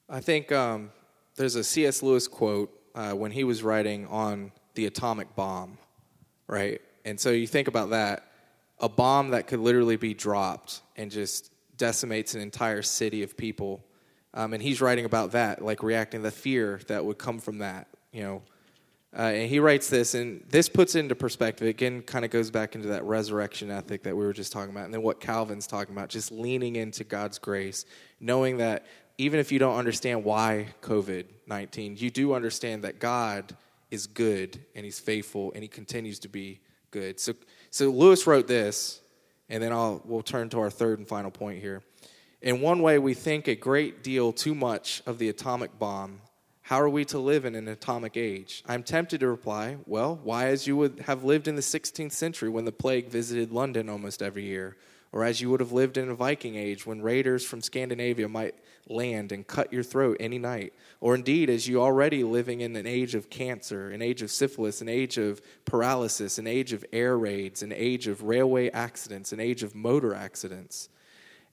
I 0.08 0.20
think 0.20 0.52
um, 0.52 0.90
there's 1.37 1.54
a 1.54 1.64
C.S. 1.64 2.02
Lewis 2.02 2.28
quote 2.28 2.72
uh, 2.94 3.12
when 3.12 3.30
he 3.30 3.44
was 3.44 3.62
writing 3.62 4.06
on 4.08 4.52
the 4.74 4.87
atomic 4.87 5.35
bomb, 5.35 5.78
right? 6.46 6.80
And 7.04 7.18
so 7.18 7.30
you 7.30 7.46
think 7.46 7.68
about 7.68 7.90
that 7.90 8.24
a 8.82 8.88
bomb 8.88 9.30
that 9.30 9.46
could 9.46 9.61
literally 9.61 9.96
be 9.96 10.12
dropped 10.12 10.80
and 10.96 11.11
just 11.11 11.52
decimates 11.83 12.37
an 12.37 12.40
entire 12.40 12.81
city 12.81 13.25
of 13.25 13.37
people. 13.37 13.85
Um, 14.35 14.53
and 14.53 14.62
he's 14.62 14.81
writing 14.81 15.05
about 15.05 15.33
that, 15.33 15.64
like 15.64 15.83
reacting 15.83 16.23
the 16.23 16.31
fear 16.31 16.81
that 16.87 17.05
would 17.05 17.18
come 17.18 17.40
from 17.40 17.59
that, 17.59 17.88
you 18.12 18.23
know. 18.23 18.42
Uh, 19.18 19.23
and 19.23 19.51
he 19.51 19.59
writes 19.59 19.90
this, 19.90 20.14
and 20.14 20.45
this 20.49 20.68
puts 20.68 20.95
into 20.95 21.16
perspective. 21.16 21.66
Again, 21.66 22.03
kind 22.03 22.25
of 22.25 22.31
goes 22.31 22.53
back 22.53 22.77
into 22.77 22.87
that 22.87 23.03
resurrection 23.03 23.68
ethic 23.68 24.05
that 24.05 24.16
we 24.16 24.25
were 24.25 24.33
just 24.33 24.53
talking 24.53 24.71
about, 24.71 24.85
and 24.85 24.95
then 24.95 25.03
what 25.03 25.21
Calvin's 25.21 25.66
talking 25.66 25.92
about, 25.92 26.09
just 26.09 26.31
leaning 26.31 26.77
into 26.77 27.03
God's 27.03 27.40
grace, 27.40 27.85
knowing 28.21 28.59
that 28.59 28.87
even 29.18 29.40
if 29.40 29.51
you 29.51 29.59
don't 29.59 29.77
understand 29.77 30.23
why 30.23 30.68
COVID 30.83 31.25
19, 31.49 31.97
you 31.97 32.11
do 32.11 32.33
understand 32.33 32.85
that 32.85 33.01
God 33.01 33.57
is 33.90 34.07
good 34.07 34.64
and 34.77 34.85
he's 34.85 35.01
faithful 35.01 35.51
and 35.53 35.64
he 35.64 35.68
continues 35.68 36.21
to 36.21 36.29
be 36.29 36.61
good. 36.92 37.18
So, 37.18 37.35
so 37.71 37.90
Lewis 37.90 38.25
wrote 38.25 38.47
this, 38.47 39.02
and 39.48 39.62
then 39.62 39.72
I'll, 39.72 40.02
we'll 40.05 40.22
turn 40.22 40.48
to 40.50 40.61
our 40.61 40.70
third 40.70 40.98
and 40.98 41.09
final 41.09 41.31
point 41.31 41.61
here. 41.61 41.83
In 42.40 42.61
one 42.61 42.83
way, 42.83 42.98
we 42.98 43.14
think 43.14 43.48
a 43.48 43.55
great 43.55 44.02
deal 44.02 44.33
too 44.33 44.55
much 44.55 45.02
of 45.07 45.18
the 45.18 45.28
atomic 45.28 45.78
bomb 45.78 46.20
how 46.62 46.81
are 46.81 46.88
we 46.88 47.05
to 47.07 47.18
live 47.18 47.44
in 47.44 47.57
an 47.57 47.66
atomic 47.66 48.16
age? 48.16 48.62
I'm 48.68 48.85
tempted 48.85 49.20
to 49.20 49.28
reply, 49.28 49.78
well, 49.85 50.18
why 50.22 50.46
as 50.46 50.66
you 50.66 50.76
would 50.76 51.00
have 51.00 51.24
lived 51.24 51.48
in 51.48 51.57
the 51.57 51.61
16th 51.61 52.12
century 52.12 52.48
when 52.48 52.64
the 52.64 52.72
plague 52.72 53.09
visited 53.09 53.50
London 53.50 53.88
almost 53.88 54.22
every 54.22 54.44
year, 54.44 54.76
or 55.11 55.24
as 55.24 55.40
you 55.40 55.50
would 55.50 55.61
have 55.61 55.72
lived 55.72 55.98
in 55.98 56.09
a 56.09 56.14
Viking 56.14 56.55
age 56.55 56.87
when 56.87 57.02
raiders 57.02 57.44
from 57.44 57.61
Scandinavia 57.61 58.28
might 58.28 58.55
land 58.88 59.33
and 59.33 59.47
cut 59.47 59.73
your 59.73 59.83
throat 59.83 60.16
any 60.18 60.38
night, 60.38 60.73
or 61.01 61.14
indeed 61.14 61.49
as 61.49 61.68
you 61.68 61.81
already 61.81 62.25
living 62.25 62.61
in 62.61 62.75
an 62.77 62.87
age 62.87 63.14
of 63.14 63.31
cancer, 63.31 63.90
an 63.90 64.03
age 64.03 64.23
of 64.23 64.31
syphilis, 64.31 64.81
an 64.81 64.88
age 64.88 65.18
of 65.18 65.40
paralysis, 65.64 66.38
an 66.38 66.47
age 66.47 66.73
of 66.73 66.85
air 66.92 67.16
raids, 67.16 67.62
an 67.62 67.73
age 67.73 68.07
of 68.07 68.23
railway 68.23 68.71
accidents, 68.71 69.33
an 69.33 69.40
age 69.40 69.62
of 69.62 69.75
motor 69.75 70.14
accidents. 70.14 70.88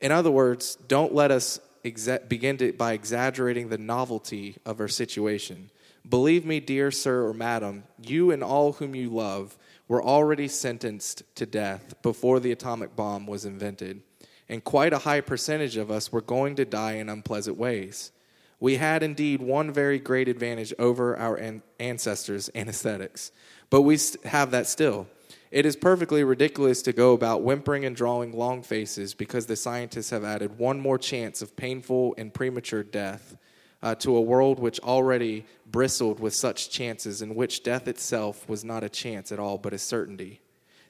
In 0.02 0.12
other 0.12 0.32
words, 0.32 0.76
don't 0.88 1.14
let 1.14 1.32
us 1.32 1.60
exa- 1.84 2.28
begin 2.28 2.58
to, 2.58 2.74
by 2.74 2.94
exaggerating 2.94 3.70
the 3.70 3.78
novelty 3.78 4.58
of 4.66 4.80
our 4.80 4.88
situation. 4.88 5.70
Believe 6.08 6.46
me, 6.46 6.60
dear 6.60 6.92
sir 6.92 7.28
or 7.28 7.34
madam, 7.34 7.84
you 8.02 8.32
and 8.32 8.44
all 8.44 8.74
whom 8.74 8.96
you 8.96 9.10
love 9.10 9.58
were 9.88 10.04
already 10.04 10.48
sentenced 10.48 11.24
to 11.36 11.46
death 11.46 12.02
before 12.02 12.40
the 12.40 12.52
atomic 12.52 12.96
bomb 12.96 13.28
was 13.28 13.46
invented, 13.46 14.02
and 14.50 14.64
quite 14.64 14.92
a 14.92 15.00
high 15.00 15.22
percentage 15.22 15.78
of 15.78 15.92
us 15.92 16.12
were 16.12 16.22
going 16.22 16.56
to 16.56 16.66
die 16.66 16.94
in 16.94 17.08
unpleasant 17.08 17.58
ways. 17.58 18.12
We 18.60 18.76
had 18.76 19.04
indeed 19.04 19.42
one 19.42 19.72
very 19.72 20.00
great 20.00 20.28
advantage 20.28 20.74
over 20.78 21.16
our 21.16 21.36
an- 21.36 21.62
ancestors' 21.80 22.50
anesthetics, 22.54 23.32
but 23.70 23.84
we 23.84 23.98
have 24.26 24.52
that 24.52 24.68
still. 24.68 25.08
It 25.52 25.66
is 25.66 25.76
perfectly 25.76 26.24
ridiculous 26.24 26.82
to 26.84 26.94
go 26.94 27.14
about 27.14 27.42
whimpering 27.42 27.86
and 27.86 27.96
drawing 27.96 28.34
long 28.34 28.62
faces 28.62 29.14
because 29.14 29.46
the 29.46 29.56
scientists 29.56 30.10
have 30.10 30.24
added 30.24 30.60
one 30.60 30.80
more 30.80 30.98
chance 30.98 31.42
of 31.42 31.56
painful 31.56 32.14
and 32.18 32.34
premature 32.34 32.84
death 32.84 33.38
uh, 33.82 33.96
to 33.96 34.16
a 34.16 34.22
world 34.22 34.60
which 34.60 34.80
already 34.82 35.46
bristled 35.66 36.20
with 36.20 36.36
such 36.36 36.70
chances, 36.70 37.22
in 37.22 37.34
which 37.34 37.64
death 37.64 37.88
itself 37.88 38.48
was 38.50 38.64
not 38.64 38.84
a 38.84 38.90
chance 38.90 39.32
at 39.32 39.40
all, 39.40 39.58
but 39.58 39.74
a 39.74 39.78
certainty. 39.78 40.42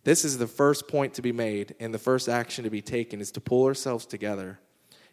This 0.03 0.23
is 0.23 0.37
the 0.37 0.47
first 0.47 0.87
point 0.87 1.13
to 1.15 1.21
be 1.21 1.31
made, 1.31 1.75
and 1.79 1.93
the 1.93 1.99
first 1.99 2.29
action 2.29 2.63
to 2.63 2.69
be 2.69 2.81
taken 2.81 3.19
is 3.19 3.31
to 3.31 3.41
pull 3.41 3.65
ourselves 3.65 4.05
together. 4.05 4.59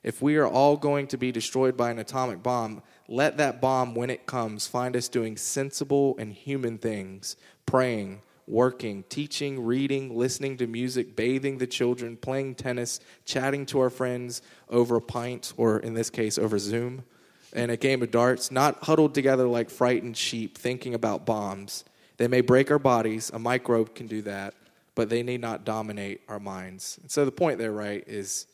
If 0.03 0.23
we 0.23 0.37
are 0.37 0.47
all 0.47 0.77
going 0.77 1.09
to 1.09 1.17
be 1.17 1.33
destroyed 1.33 1.77
by 1.77 1.91
an 1.91 1.99
atomic 1.99 2.43
bomb, 2.43 2.83
let 3.09 3.37
that 3.39 3.61
bomb, 3.61 3.97
when 3.97 4.11
it 4.11 4.27
comes, 4.27 4.69
find 4.69 4.95
us 4.95 5.09
doing 5.09 5.37
sensible 5.37 6.15
and 6.19 6.33
human 6.33 6.79
things, 6.79 7.37
praying, 7.67 8.23
working, 8.47 9.03
teaching, 9.09 9.65
reading, 9.65 10.17
listening 10.17 10.57
to 10.59 10.69
music, 10.69 11.17
bathing 11.17 11.59
the 11.59 11.67
children, 11.67 12.17
playing 12.17 12.55
tennis, 12.55 13.01
chatting 13.25 13.67
to 13.67 13.81
our 13.81 13.91
friends 13.91 14.43
over 14.69 14.97
a 14.97 15.01
pint, 15.01 15.53
or 15.57 15.81
in 15.81 15.95
this 15.95 16.11
case, 16.11 16.39
over 16.39 16.59
Zoom, 16.61 17.03
and 17.53 17.73
a 17.73 17.77
game 17.77 18.03
of 18.03 18.13
darts, 18.13 18.53
not 18.53 18.85
huddled 18.85 19.15
together 19.15 19.49
like 19.49 19.69
frightened 19.69 20.17
sheep 20.17 20.57
thinking 20.57 20.95
about 20.95 21.27
bombs. 21.27 21.85
They 22.19 22.29
may 22.29 22.41
break 22.41 22.71
our 22.71 22.79
bodies, 22.79 23.31
a 23.35 23.41
microbe 23.41 23.97
can 23.97 24.07
do 24.07 24.23
that, 24.23 24.55
but 24.97 25.09
they 25.11 25.23
need 25.23 25.41
not 25.41 25.65
dominate 25.65 26.23
our 26.27 26.41
minds. 26.41 26.99
And 27.03 27.09
so 27.09 27.25
the 27.25 27.31
point 27.31 27.59
there, 27.59 27.71
right, 27.71 28.03
is 28.09 28.47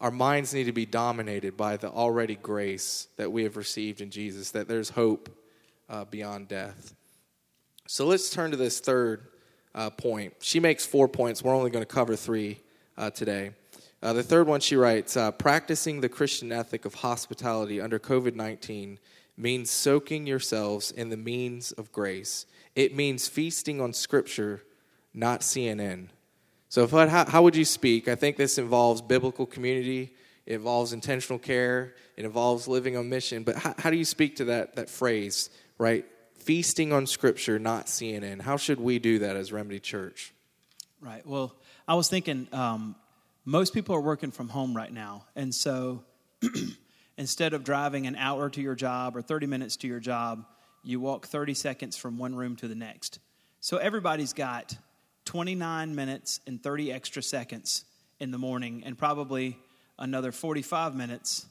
our 0.00 0.10
minds 0.10 0.52
need 0.54 0.64
to 0.64 0.72
be 0.72 0.86
dominated 0.86 1.56
by 1.56 1.76
the 1.76 1.90
already 1.90 2.34
grace 2.34 3.06
that 3.16 3.30
we 3.30 3.44
have 3.44 3.56
received 3.56 4.00
in 4.00 4.10
Jesus, 4.10 4.50
that 4.50 4.66
there's 4.66 4.90
hope 4.90 5.28
uh, 5.90 6.06
beyond 6.06 6.48
death. 6.48 6.94
So 7.86 8.06
let's 8.06 8.30
turn 8.30 8.50
to 8.50 8.56
this 8.56 8.80
third 8.80 9.28
uh, 9.74 9.90
point. 9.90 10.34
She 10.40 10.58
makes 10.58 10.86
four 10.86 11.06
points. 11.06 11.44
We're 11.44 11.54
only 11.54 11.70
going 11.70 11.84
to 11.84 11.92
cover 11.92 12.16
three 12.16 12.60
uh, 12.96 13.10
today. 13.10 13.52
Uh, 14.02 14.14
the 14.14 14.22
third 14.22 14.46
one, 14.46 14.60
she 14.60 14.76
writes 14.76 15.18
uh, 15.18 15.30
Practicing 15.32 16.00
the 16.00 16.08
Christian 16.08 16.50
ethic 16.50 16.86
of 16.86 16.94
hospitality 16.94 17.78
under 17.78 17.98
COVID 17.98 18.34
19 18.34 18.98
means 19.36 19.70
soaking 19.70 20.26
yourselves 20.26 20.90
in 20.90 21.10
the 21.10 21.16
means 21.16 21.72
of 21.72 21.92
grace. 21.92 22.46
It 22.74 22.96
means 22.96 23.28
feasting 23.28 23.80
on 23.80 23.92
Scripture, 23.92 24.62
not 25.14 25.40
CNN. 25.40 26.08
So, 26.68 26.84
if, 26.84 26.90
how, 26.90 27.24
how 27.24 27.42
would 27.42 27.56
you 27.56 27.64
speak? 27.64 28.08
I 28.08 28.14
think 28.14 28.36
this 28.36 28.58
involves 28.58 29.02
biblical 29.02 29.46
community, 29.46 30.14
it 30.46 30.54
involves 30.54 30.92
intentional 30.92 31.38
care, 31.38 31.94
it 32.16 32.24
involves 32.24 32.68
living 32.68 32.96
on 32.96 33.08
mission. 33.08 33.42
But 33.42 33.56
how, 33.56 33.74
how 33.78 33.90
do 33.90 33.96
you 33.96 34.04
speak 34.04 34.36
to 34.36 34.44
that, 34.46 34.76
that 34.76 34.88
phrase, 34.88 35.50
right? 35.78 36.04
feasting 36.40 36.92
on 36.92 37.06
Scripture, 37.06 37.58
not 37.58 37.86
CNN. 37.86 38.40
How 38.40 38.56
should 38.56 38.80
we 38.80 38.98
do 38.98 39.20
that 39.20 39.36
as 39.36 39.52
Remedy 39.52 39.78
Church? 39.78 40.32
Right. 41.00 41.24
Well, 41.26 41.54
I 41.86 41.94
was 41.94 42.08
thinking 42.08 42.48
um, 42.52 42.96
most 43.44 43.74
people 43.74 43.94
are 43.94 44.00
working 44.00 44.30
from 44.30 44.48
home 44.48 44.76
right 44.76 44.92
now. 44.92 45.26
And 45.36 45.54
so 45.54 46.04
instead 47.16 47.52
of 47.52 47.64
driving 47.64 48.06
an 48.06 48.16
hour 48.16 48.50
to 48.50 48.60
your 48.60 48.74
job 48.74 49.16
or 49.16 49.22
30 49.22 49.46
minutes 49.46 49.76
to 49.78 49.86
your 49.86 50.00
job, 50.00 50.44
you 50.82 50.98
walk 50.98 51.26
30 51.26 51.54
seconds 51.54 51.96
from 51.96 52.18
one 52.18 52.34
room 52.34 52.56
to 52.56 52.68
the 52.68 52.74
next. 52.74 53.18
So 53.60 53.76
everybody's 53.76 54.32
got 54.32 54.76
29 55.30 55.94
minutes 55.94 56.40
and 56.48 56.60
30 56.60 56.90
extra 56.90 57.22
seconds 57.22 57.84
in 58.18 58.32
the 58.32 58.36
morning 58.36 58.82
and 58.84 58.98
probably 58.98 59.56
another 59.96 60.32
45 60.32 60.96
minutes, 60.96 61.46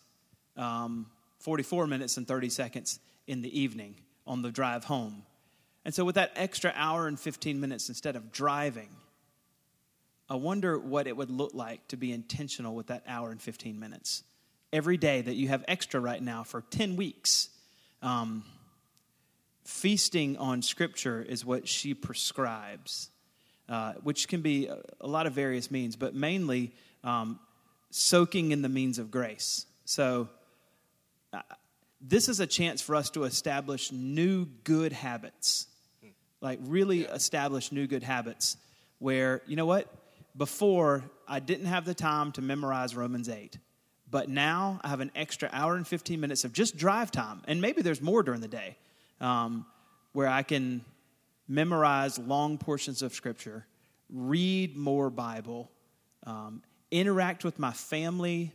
um, 0.58 1.06
44 1.39 1.88
minutes 1.88 2.18
and 2.18 2.28
30 2.28 2.50
seconds 2.50 3.00
in 3.26 3.42
the 3.42 3.58
evening 3.58 3.96
on 4.28 4.42
the 4.42 4.52
drive 4.52 4.84
home. 4.84 5.24
And 5.86 5.96
so, 5.96 6.04
with 6.04 6.15
that 6.15 6.34
extra 6.36 6.74
hour 6.76 7.08
and 7.08 7.18
15 7.18 7.62
minutes 7.62 7.88
instead 7.88 8.18
of 8.18 8.34
driving, 8.34 8.89
I 10.30 10.36
wonder 10.36 10.78
what 10.78 11.08
it 11.08 11.15
would 11.15 11.32
look 11.32 11.54
like 11.54 11.88
to 11.88 11.96
be 11.96 12.12
intentional 12.12 12.76
with 12.76 12.88
that 12.88 13.06
hour 13.08 13.32
and 13.32 13.42
15 13.42 13.80
minutes. 13.80 14.24
Every 14.74 14.98
day 14.98 15.22
that 15.22 15.36
you 15.36 15.48
have 15.48 15.63
extra 15.70 16.02
right 16.02 16.22
now 16.22 16.44
for 16.44 16.65
10 16.70 16.98
weeks, 16.98 17.48
um, 18.02 18.44
feasting 19.63 20.36
on 20.36 20.63
Scripture 20.63 21.22
is 21.22 21.46
what 21.46 21.65
she 21.65 21.94
prescribes, 21.94 23.10
uh, 23.69 23.93
which 24.03 24.27
can 24.27 24.41
be 24.41 24.67
a, 24.67 24.79
a, 24.99 25.08
lot 25.08 25.27
of 25.27 25.34
various 25.34 25.69
means, 25.69 25.95
but 25.95 26.15
mainly 26.15 26.71
um, 27.03 27.39
soaking 27.91 28.51
in 28.51 28.62
the 28.63 28.69
means 28.69 28.97
of 28.97 29.12
grace. 29.12 29.65
So, 29.86 30.27
this 32.01 32.29
is 32.29 32.39
a 32.39 32.47
chance 32.47 32.82
for 32.82 32.95
us 32.95 33.10
to 33.12 33.25
establish 33.25 33.91
new 33.91 34.45
good 34.63 34.91
habits. 34.91 35.67
Like, 36.41 36.60
really 36.63 37.03
yeah. 37.03 37.13
establish 37.13 37.71
new 37.71 37.86
good 37.86 38.03
habits 38.03 38.58
where, 38.99 39.41
you 39.45 39.55
know 39.55 39.65
what? 39.65 39.88
Before, 40.36 41.03
I 41.27 41.39
didn't 41.39 41.67
have 41.67 41.86
the 41.86 41.93
time 41.93 42.32
to 42.34 42.41
memorize 42.41 42.95
Romans 42.95 43.29
8. 43.29 43.58
But 44.10 44.29
now 44.29 44.79
I 44.84 44.88
have 44.88 45.01
an 45.01 45.12
extra 45.15 45.49
hour 45.51 45.75
and 45.75 45.86
15 45.86 46.19
minutes 46.19 46.43
of 46.43 46.53
just 46.53 46.77
drive 46.77 47.12
time. 47.12 47.41
And 47.47 47.62
maybe 47.62 47.82
there's 47.82 48.01
more 48.01 48.23
during 48.23 48.41
the 48.41 48.47
day 48.47 48.77
um, 49.21 49.65
where 50.13 50.27
I 50.27 50.41
can 50.43 50.84
memorize 51.50 52.20
long 52.20 52.58
portions 52.58 53.02
of 53.02 53.14
Scripture, 53.14 53.66
read 54.10 54.78
more 54.78 55.10
Bible, 55.10 55.70
um, 56.26 56.62
interact 56.92 57.44
with 57.44 57.60
my 57.60 57.72
family 57.72 58.54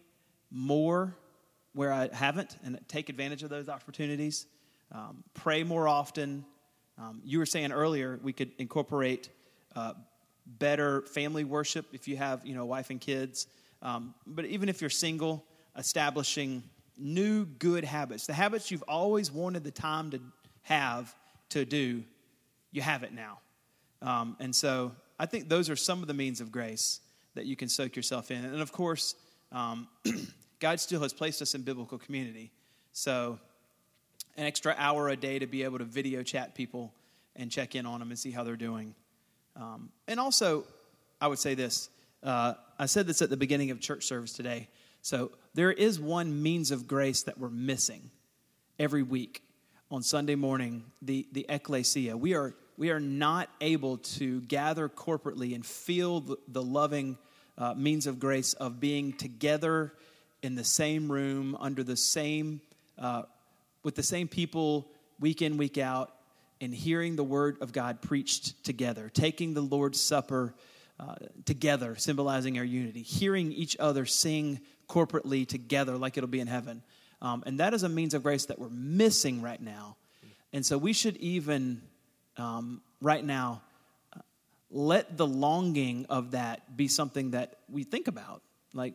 more 0.50 1.14
where 1.74 1.92
I 1.92 2.08
haven't 2.12 2.56
and 2.64 2.78
take 2.86 3.08
advantage 3.08 3.42
of 3.42 3.50
those 3.50 3.68
opportunities. 3.68 4.46
Um, 4.92 5.24
pray 5.34 5.64
more 5.64 5.88
often. 5.88 6.44
Um, 6.96 7.20
you 7.24 7.40
were 7.40 7.46
saying 7.46 7.72
earlier 7.72 8.20
we 8.22 8.32
could 8.32 8.52
incorporate 8.58 9.28
uh, 9.74 9.94
better 10.46 11.02
family 11.02 11.42
worship 11.42 11.86
if 11.92 12.06
you 12.06 12.16
have 12.16 12.46
you 12.46 12.54
know 12.54 12.64
wife 12.64 12.90
and 12.90 13.00
kids. 13.00 13.48
Um, 13.82 14.14
but 14.26 14.44
even 14.44 14.68
if 14.68 14.80
you're 14.80 14.90
single, 14.90 15.44
establishing 15.76 16.62
new 16.96 17.44
good 17.44 17.84
habits, 17.84 18.26
the 18.26 18.32
habits 18.32 18.70
you've 18.70 18.84
always 18.86 19.32
wanted 19.32 19.64
the 19.64 19.72
time 19.72 20.12
to 20.12 20.20
have 20.62 21.14
to 21.50 21.64
do, 21.64 22.04
you 22.74 22.82
have 22.82 23.04
it 23.04 23.12
now. 23.14 23.38
Um, 24.02 24.36
and 24.40 24.54
so 24.54 24.92
I 25.18 25.26
think 25.26 25.48
those 25.48 25.70
are 25.70 25.76
some 25.76 26.02
of 26.02 26.08
the 26.08 26.14
means 26.14 26.40
of 26.40 26.50
grace 26.50 27.00
that 27.34 27.46
you 27.46 27.56
can 27.56 27.68
soak 27.68 27.94
yourself 27.96 28.30
in. 28.30 28.44
And 28.44 28.60
of 28.60 28.72
course, 28.72 29.14
um, 29.52 29.86
God 30.58 30.80
still 30.80 31.00
has 31.00 31.12
placed 31.12 31.40
us 31.40 31.54
in 31.54 31.62
biblical 31.62 31.98
community. 31.98 32.50
So, 32.92 33.38
an 34.36 34.46
extra 34.46 34.74
hour 34.76 35.08
a 35.08 35.16
day 35.16 35.38
to 35.38 35.46
be 35.46 35.62
able 35.62 35.78
to 35.78 35.84
video 35.84 36.24
chat 36.24 36.56
people 36.56 36.92
and 37.36 37.50
check 37.50 37.76
in 37.76 37.86
on 37.86 38.00
them 38.00 38.10
and 38.10 38.18
see 38.18 38.32
how 38.32 38.42
they're 38.42 38.56
doing. 38.56 38.96
Um, 39.54 39.90
and 40.08 40.18
also, 40.18 40.64
I 41.20 41.28
would 41.28 41.38
say 41.38 41.54
this 41.54 41.88
uh, 42.24 42.54
I 42.78 42.86
said 42.86 43.06
this 43.06 43.22
at 43.22 43.30
the 43.30 43.36
beginning 43.36 43.70
of 43.70 43.80
church 43.80 44.04
service 44.04 44.32
today. 44.32 44.68
So, 45.00 45.30
there 45.54 45.70
is 45.70 46.00
one 46.00 46.42
means 46.42 46.72
of 46.72 46.88
grace 46.88 47.22
that 47.22 47.38
we're 47.38 47.50
missing 47.50 48.10
every 48.80 49.04
week 49.04 49.42
on 49.90 50.02
Sunday 50.02 50.34
morning, 50.34 50.82
the, 51.02 51.28
the 51.32 51.46
ecclesia. 51.48 52.16
We 52.16 52.34
are, 52.34 52.54
we 52.76 52.90
are 52.90 53.00
not 53.00 53.48
able 53.60 53.98
to 53.98 54.40
gather 54.42 54.88
corporately 54.88 55.54
and 55.54 55.64
feel 55.64 56.20
the, 56.20 56.62
loving 56.62 57.16
uh, 57.56 57.74
means 57.74 58.06
of 58.06 58.18
grace 58.18 58.52
of 58.54 58.80
being 58.80 59.12
together 59.12 59.92
in 60.42 60.54
the 60.54 60.64
same 60.64 61.10
room, 61.10 61.56
under 61.60 61.82
the 61.82 61.96
same, 61.96 62.60
uh, 62.98 63.22
with 63.82 63.94
the 63.94 64.02
same 64.02 64.28
people 64.28 64.90
week 65.20 65.40
in, 65.40 65.56
week 65.56 65.78
out, 65.78 66.12
and 66.60 66.74
hearing 66.74 67.16
the 67.16 67.24
word 67.24 67.58
of 67.60 67.72
God 67.72 68.02
preached 68.02 68.64
together, 68.64 69.10
taking 69.12 69.54
the 69.54 69.60
Lord's 69.60 70.00
Supper 70.00 70.54
uh, 70.98 71.14
together, 71.44 71.96
symbolizing 71.96 72.58
our 72.58 72.64
unity, 72.64 73.02
hearing 73.02 73.52
each 73.52 73.76
other 73.78 74.06
sing 74.06 74.60
corporately 74.88 75.46
together 75.46 75.96
like 75.96 76.16
it'll 76.16 76.28
be 76.28 76.40
in 76.40 76.46
heaven. 76.46 76.82
Um, 77.22 77.42
and 77.46 77.60
that 77.60 77.74
is 77.74 77.82
a 77.82 77.88
means 77.88 78.14
of 78.14 78.22
grace 78.22 78.46
that 78.46 78.58
we're 78.58 78.68
missing 78.68 79.42
right 79.42 79.60
now. 79.60 79.96
And 80.52 80.64
so 80.64 80.78
we 80.78 80.92
should 80.92 81.16
even, 81.16 81.82
um, 82.36 82.80
right 83.00 83.24
now, 83.24 83.62
let 84.70 85.16
the 85.16 85.26
longing 85.26 86.06
of 86.08 86.32
that 86.32 86.76
be 86.76 86.88
something 86.88 87.30
that 87.30 87.58
we 87.70 87.84
think 87.84 88.08
about. 88.08 88.42
Like, 88.72 88.94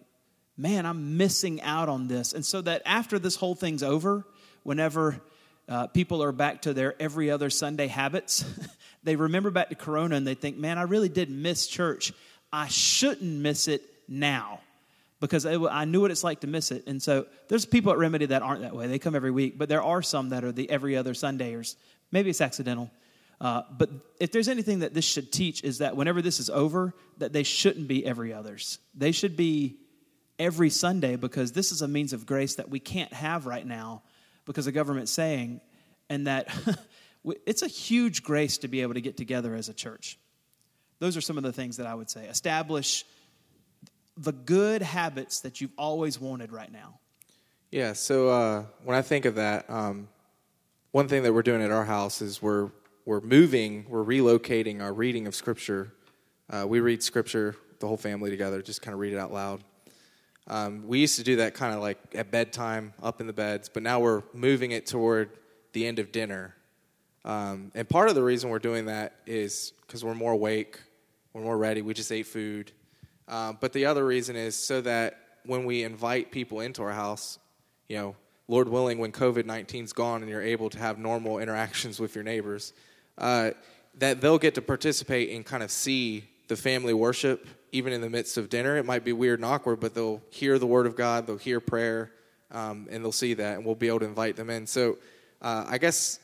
man, 0.58 0.86
I'm 0.86 1.17
missing 1.17 1.62
out 1.62 1.88
on 1.88 2.08
this. 2.08 2.34
And 2.34 2.45
so 2.45 2.62
that 2.62 2.82
after 2.86 3.17
this 3.17 3.36
whole 3.36 3.56
thing's 3.56 3.82
over, 3.82 4.25
whenever 4.63 5.21
uh, 5.69 5.88
people 5.88 6.21
are 6.21 6.34
back 6.34 6.63
to 6.63 6.73
their 6.73 7.02
every 7.02 7.32
other 7.32 7.49
Sunday 7.49 7.88
habits, 7.88 8.43
they 9.04 9.15
remember 9.15 9.52
back 9.52 9.69
to 9.69 9.75
Corona 9.75 10.15
and 10.15 10.28
they 10.28 10.34
think, 10.34 10.58
man, 10.58 10.78
I 10.78 10.84
really 10.84 11.10
did 11.10 11.30
miss 11.30 11.65
church. 11.65 12.12
I 12.52 12.67
shouldn't 12.67 13.21
miss 13.21 13.69
it 13.69 13.82
now 14.08 14.60
because 15.21 15.45
I 15.45 15.86
knew 15.86 16.02
what 16.02 16.12
it's 16.12 16.23
like 16.23 16.41
to 16.41 16.47
miss 16.47 16.71
it. 16.71 16.88
And 16.88 17.02
so 17.02 17.25
there's 17.49 17.65
people 17.65 17.91
at 17.91 17.97
Remedy 17.97 18.28
that 18.28 18.41
aren't 18.41 18.62
that 18.62 18.75
way. 18.75 18.88
They 18.88 18.99
come 18.99 19.15
every 19.15 19.32
week, 19.32 19.58
but 19.58 19.69
there 19.69 19.84
are 19.84 20.02
some 20.02 20.30
that 20.30 20.43
are 20.43 20.52
the 20.52 20.69
every 20.69 20.95
other 20.95 21.13
Sundayers. 21.13 21.75
Maybe 22.12 22.30
it's 22.30 22.41
accidental. 22.41 22.89
Uh, 23.41 23.62
but 23.71 23.89
if 24.19 24.32
there's 24.32 24.49
anything 24.49 24.80
that 24.80 24.93
this 24.93 25.06
should 25.06 25.32
teach 25.32 25.63
is 25.63 25.78
that 25.78 25.95
whenever 25.95 26.21
this 26.21 26.39
is 26.39 26.49
over, 26.49 26.93
that 27.19 27.32
they 27.32 27.43
shouldn't 27.43 27.88
be 27.88 28.06
every 28.06 28.34
others. 28.34 28.80
They 28.93 29.12
should 29.12 29.38
be 29.38 29.78
every 30.38 30.69
Sunday 30.69 31.15
because 31.15 31.52
this 31.52 31.71
is 31.71 31.82
a 31.82 31.88
means 31.88 32.12
of 32.12 32.25
grace 32.25 32.56
that 32.56 32.69
we 32.69 32.80
can't 32.80 33.13
have 33.13 33.45
right 33.45 33.65
now 33.65 34.04
because 34.45 34.65
the 34.65 34.71
government's 34.71 35.12
saying, 35.12 35.62
and 36.10 36.28
that 36.28 36.54
it's 37.45 37.62
a 37.62 37.67
huge 37.67 38.23
grace 38.23 38.58
to 38.60 38.67
be 38.67 38.82
able 38.82 38.95
to 38.95 39.02
get 39.02 39.15
together 39.15 39.56
as 39.56 39.69
a 39.69 39.73
church. 39.73 40.17
Those 40.99 41.15
are 41.15 41.21
some 41.21 41.38
of 41.38 41.43
the 41.43 41.54
things 41.54 41.78
that 41.78 41.88
I 41.88 41.95
would 41.95 42.10
say. 42.10 42.25
Establish 42.28 43.06
the 44.17 44.32
good 44.34 44.82
habits 44.82 45.41
that 45.41 45.62
you've 45.62 45.71
always 45.78 46.19
wanted 46.19 46.52
right 46.52 46.71
now? 46.71 46.99
Yeah, 47.71 47.93
so 47.93 48.30
uh, 48.30 48.63
when 48.84 48.97
I 48.97 49.02
think 49.02 49.25
of 49.25 49.36
that, 49.36 49.69
um, 49.69 50.10
one 50.91 51.08
thing 51.08 51.23
that 51.23 51.34
we're 51.34 51.43
doing 51.43 51.62
at 51.62 51.71
our 51.71 51.86
house 51.86 52.21
is 52.21 52.41
we're 52.41 52.71
we're 53.10 53.22
moving, 53.22 53.88
we're 53.89 54.06
relocating 54.06 54.84
our 54.84 54.93
reading 54.93 55.26
of 55.26 55.34
Scripture. 55.34 55.91
Uh, 56.48 56.63
we 56.67 56.80
read 56.80 57.02
Scripture, 57.02 57.56
the 57.80 57.88
whole 57.88 57.98
family 57.98 58.30
together, 58.30 58.62
just 58.62 58.84
kind 58.84 58.93
of 58.93 59.00
read 59.00 59.13
it 59.13 59.17
out 59.17 59.34
loud. 59.34 59.63
Um, 60.45 60.88
we 60.88 61.00
used 61.00 61.15
to 61.15 61.24
do 61.24 61.38
that 61.38 61.56
kind 61.56 61.74
of 61.74 61.82
like 61.82 61.98
at 62.13 62.30
bedtime, 62.30 62.93
up 63.02 63.19
in 63.19 63.26
the 63.26 63.34
beds, 63.34 63.67
but 63.67 63.82
now 63.82 64.00
we're 64.00 64.22
moving 64.36 64.74
it 64.74 64.86
toward 64.86 65.32
the 65.74 65.88
end 65.88 65.98
of 65.98 66.12
dinner. 66.12 66.54
Um, 67.26 67.72
and 67.74 67.89
part 67.89 68.10
of 68.10 68.15
the 68.15 68.22
reason 68.22 68.52
we're 68.52 68.60
doing 68.60 68.86
that 68.86 69.15
is 69.26 69.74
because 69.88 70.06
we're 70.06 70.13
more 70.13 70.34
awake, 70.34 70.80
we're 71.34 71.41
more 71.41 71.58
ready. 71.58 71.82
We 71.82 71.95
just 71.95 72.12
ate 72.12 72.28
food. 72.28 72.72
Uh, 73.28 73.54
but 73.54 73.74
the 73.74 73.88
other 73.88 74.06
reason 74.06 74.36
is 74.36 74.56
so 74.56 74.82
that 74.82 75.17
when 75.48 75.65
we 75.65 75.82
invite 75.82 76.32
people 76.32 76.60
into 76.60 76.84
our 76.84 76.91
house, 76.91 77.39
you 77.88 77.98
know, 77.98 78.15
Lord 78.48 78.69
willing, 78.69 79.00
when 79.00 79.12
COVID 79.12 79.48
19 79.48 79.86
is 79.86 79.93
gone 79.93 80.22
and 80.22 80.30
you're 80.30 80.43
able 80.43 80.69
to 80.69 80.78
have 80.78 81.00
normal 81.00 81.39
interactions 81.39 82.00
with 82.00 82.13
your 82.13 82.24
neighbors, 82.24 82.72
uh, 83.19 83.51
that 83.97 84.21
they'll 84.21 84.39
get 84.39 84.55
to 84.55 84.62
participate 84.62 85.29
and 85.29 85.45
kind 85.45 85.62
of 85.62 85.69
see 85.69 86.23
the 86.47 86.55
family 86.55 86.93
worship 86.93 87.47
even 87.71 87.93
in 87.93 88.01
the 88.01 88.10
midst 88.10 88.38
of 88.38 88.49
dinner. 88.49 88.77
It 88.77 88.86
might 88.86 89.03
be 89.03 89.13
weird 89.13 89.39
and 89.39 89.45
awkward, 89.45 89.79
but 89.79 89.93
they'll 89.93 90.21
hear 90.29 90.58
the 90.58 90.65
word 90.65 90.88
of 90.88 90.95
God, 90.95 91.27
they'll 91.27 91.38
hear 91.38 91.60
prayer, 91.60 92.12
um, 92.51 92.88
and 92.89 93.03
they'll 93.03 93.12
see 93.12 93.36
that, 93.36 93.58
and 93.58 93.65
we'll 93.65 93.75
be 93.75 93.88
able 93.88 93.99
to 93.99 94.05
invite 94.05 94.36
them 94.36 94.49
in. 94.49 94.65
So 94.65 94.97
uh, 95.41 95.65
I 95.67 95.77
guess 95.77 96.19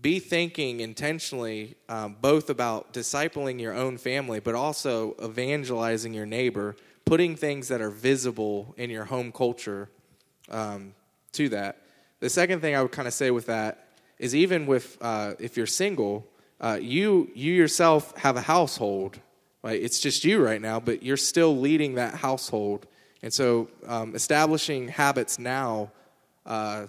be 0.00 0.20
thinking 0.20 0.80
intentionally 0.80 1.74
um, 1.88 2.16
both 2.20 2.50
about 2.50 2.92
discipling 2.92 3.60
your 3.60 3.74
own 3.74 3.98
family, 3.98 4.38
but 4.38 4.54
also 4.54 5.16
evangelizing 5.22 6.14
your 6.14 6.26
neighbor, 6.26 6.76
putting 7.04 7.34
things 7.34 7.66
that 7.68 7.80
are 7.80 7.90
visible 7.90 8.74
in 8.76 8.90
your 8.90 9.06
home 9.06 9.32
culture 9.32 9.90
um, 10.50 10.94
to 11.32 11.48
that. 11.48 11.82
The 12.20 12.30
second 12.30 12.60
thing 12.60 12.76
I 12.76 12.82
would 12.82 12.92
kind 12.92 13.08
of 13.08 13.14
say 13.14 13.30
with 13.32 13.46
that 13.46 13.87
is 14.18 14.34
even 14.34 14.66
with 14.66 14.98
uh, 15.00 15.34
if 15.38 15.56
you're 15.56 15.66
single, 15.66 16.26
uh, 16.60 16.78
you 16.80 17.30
you 17.34 17.52
yourself 17.52 18.16
have 18.18 18.36
a 18.36 18.42
household. 18.42 19.18
Right? 19.62 19.82
It's 19.82 20.00
just 20.00 20.24
you 20.24 20.42
right 20.42 20.60
now, 20.60 20.78
but 20.80 21.02
you're 21.02 21.16
still 21.16 21.56
leading 21.56 21.94
that 21.94 22.14
household, 22.14 22.86
and 23.22 23.32
so 23.32 23.68
um, 23.86 24.14
establishing 24.14 24.88
habits 24.88 25.38
now 25.38 25.90
uh, 26.46 26.86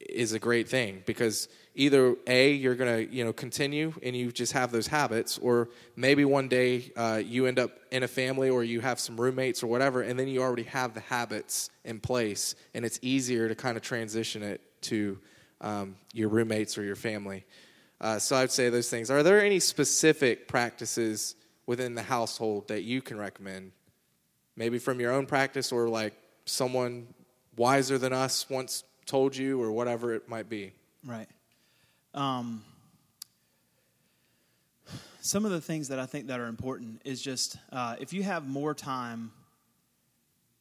is 0.00 0.32
a 0.32 0.38
great 0.38 0.68
thing 0.68 1.02
because 1.06 1.48
either 1.74 2.16
a 2.26 2.52
you're 2.52 2.74
to 2.74 3.14
you 3.14 3.24
know 3.24 3.32
continue 3.32 3.92
and 4.02 4.16
you 4.16 4.32
just 4.32 4.52
have 4.52 4.72
those 4.72 4.86
habits 4.86 5.38
or 5.38 5.68
maybe 5.94 6.24
one 6.24 6.48
day 6.48 6.90
uh, 6.96 7.20
you 7.24 7.46
end 7.46 7.58
up 7.58 7.70
in 7.90 8.02
a 8.02 8.08
family 8.08 8.48
or 8.48 8.64
you 8.64 8.80
have 8.80 8.98
some 8.98 9.20
roommates 9.20 9.62
or 9.62 9.66
whatever 9.66 10.02
and 10.02 10.18
then 10.18 10.26
you 10.26 10.42
already 10.42 10.62
have 10.62 10.94
the 10.94 11.00
habits 11.00 11.70
in 11.84 12.00
place 12.00 12.54
and 12.74 12.84
it's 12.84 12.98
easier 13.02 13.48
to 13.48 13.54
kind 13.54 13.76
of 13.76 13.82
transition 13.82 14.42
it 14.42 14.60
to 14.80 15.18
um, 15.60 15.96
your 16.12 16.28
roommates 16.28 16.76
or 16.78 16.82
your 16.82 16.96
family. 16.96 17.44
Uh, 18.00 18.18
so 18.18 18.36
i'd 18.36 18.50
say 18.50 18.68
those 18.68 18.90
things. 18.90 19.10
Are 19.10 19.22
there 19.22 19.42
any 19.42 19.58
specific 19.58 20.48
practices 20.48 21.34
within 21.66 21.94
the 21.94 22.02
household 22.02 22.68
that 22.68 22.82
you 22.82 23.00
can 23.00 23.18
recommend? 23.18 23.72
Maybe 24.56 24.78
from 24.78 25.00
your 25.00 25.12
own 25.12 25.26
practice 25.26 25.72
or 25.72 25.88
like 25.88 26.14
someone 26.44 27.08
wiser 27.56 27.98
than 27.98 28.12
us 28.12 28.48
once 28.50 28.84
told 29.06 29.36
you 29.36 29.62
or 29.62 29.72
whatever 29.72 30.12
it 30.12 30.28
might 30.28 30.48
be? 30.48 30.72
Right. 31.04 31.28
Um, 32.14 32.62
some 35.20 35.44
of 35.44 35.50
the 35.50 35.60
things 35.60 35.88
that 35.88 35.98
I 35.98 36.06
think 36.06 36.28
that 36.28 36.40
are 36.40 36.46
important 36.46 37.02
is 37.04 37.20
just 37.20 37.56
uh, 37.72 37.96
if 37.98 38.12
you 38.12 38.22
have 38.22 38.46
more 38.46 38.74
time 38.74 39.32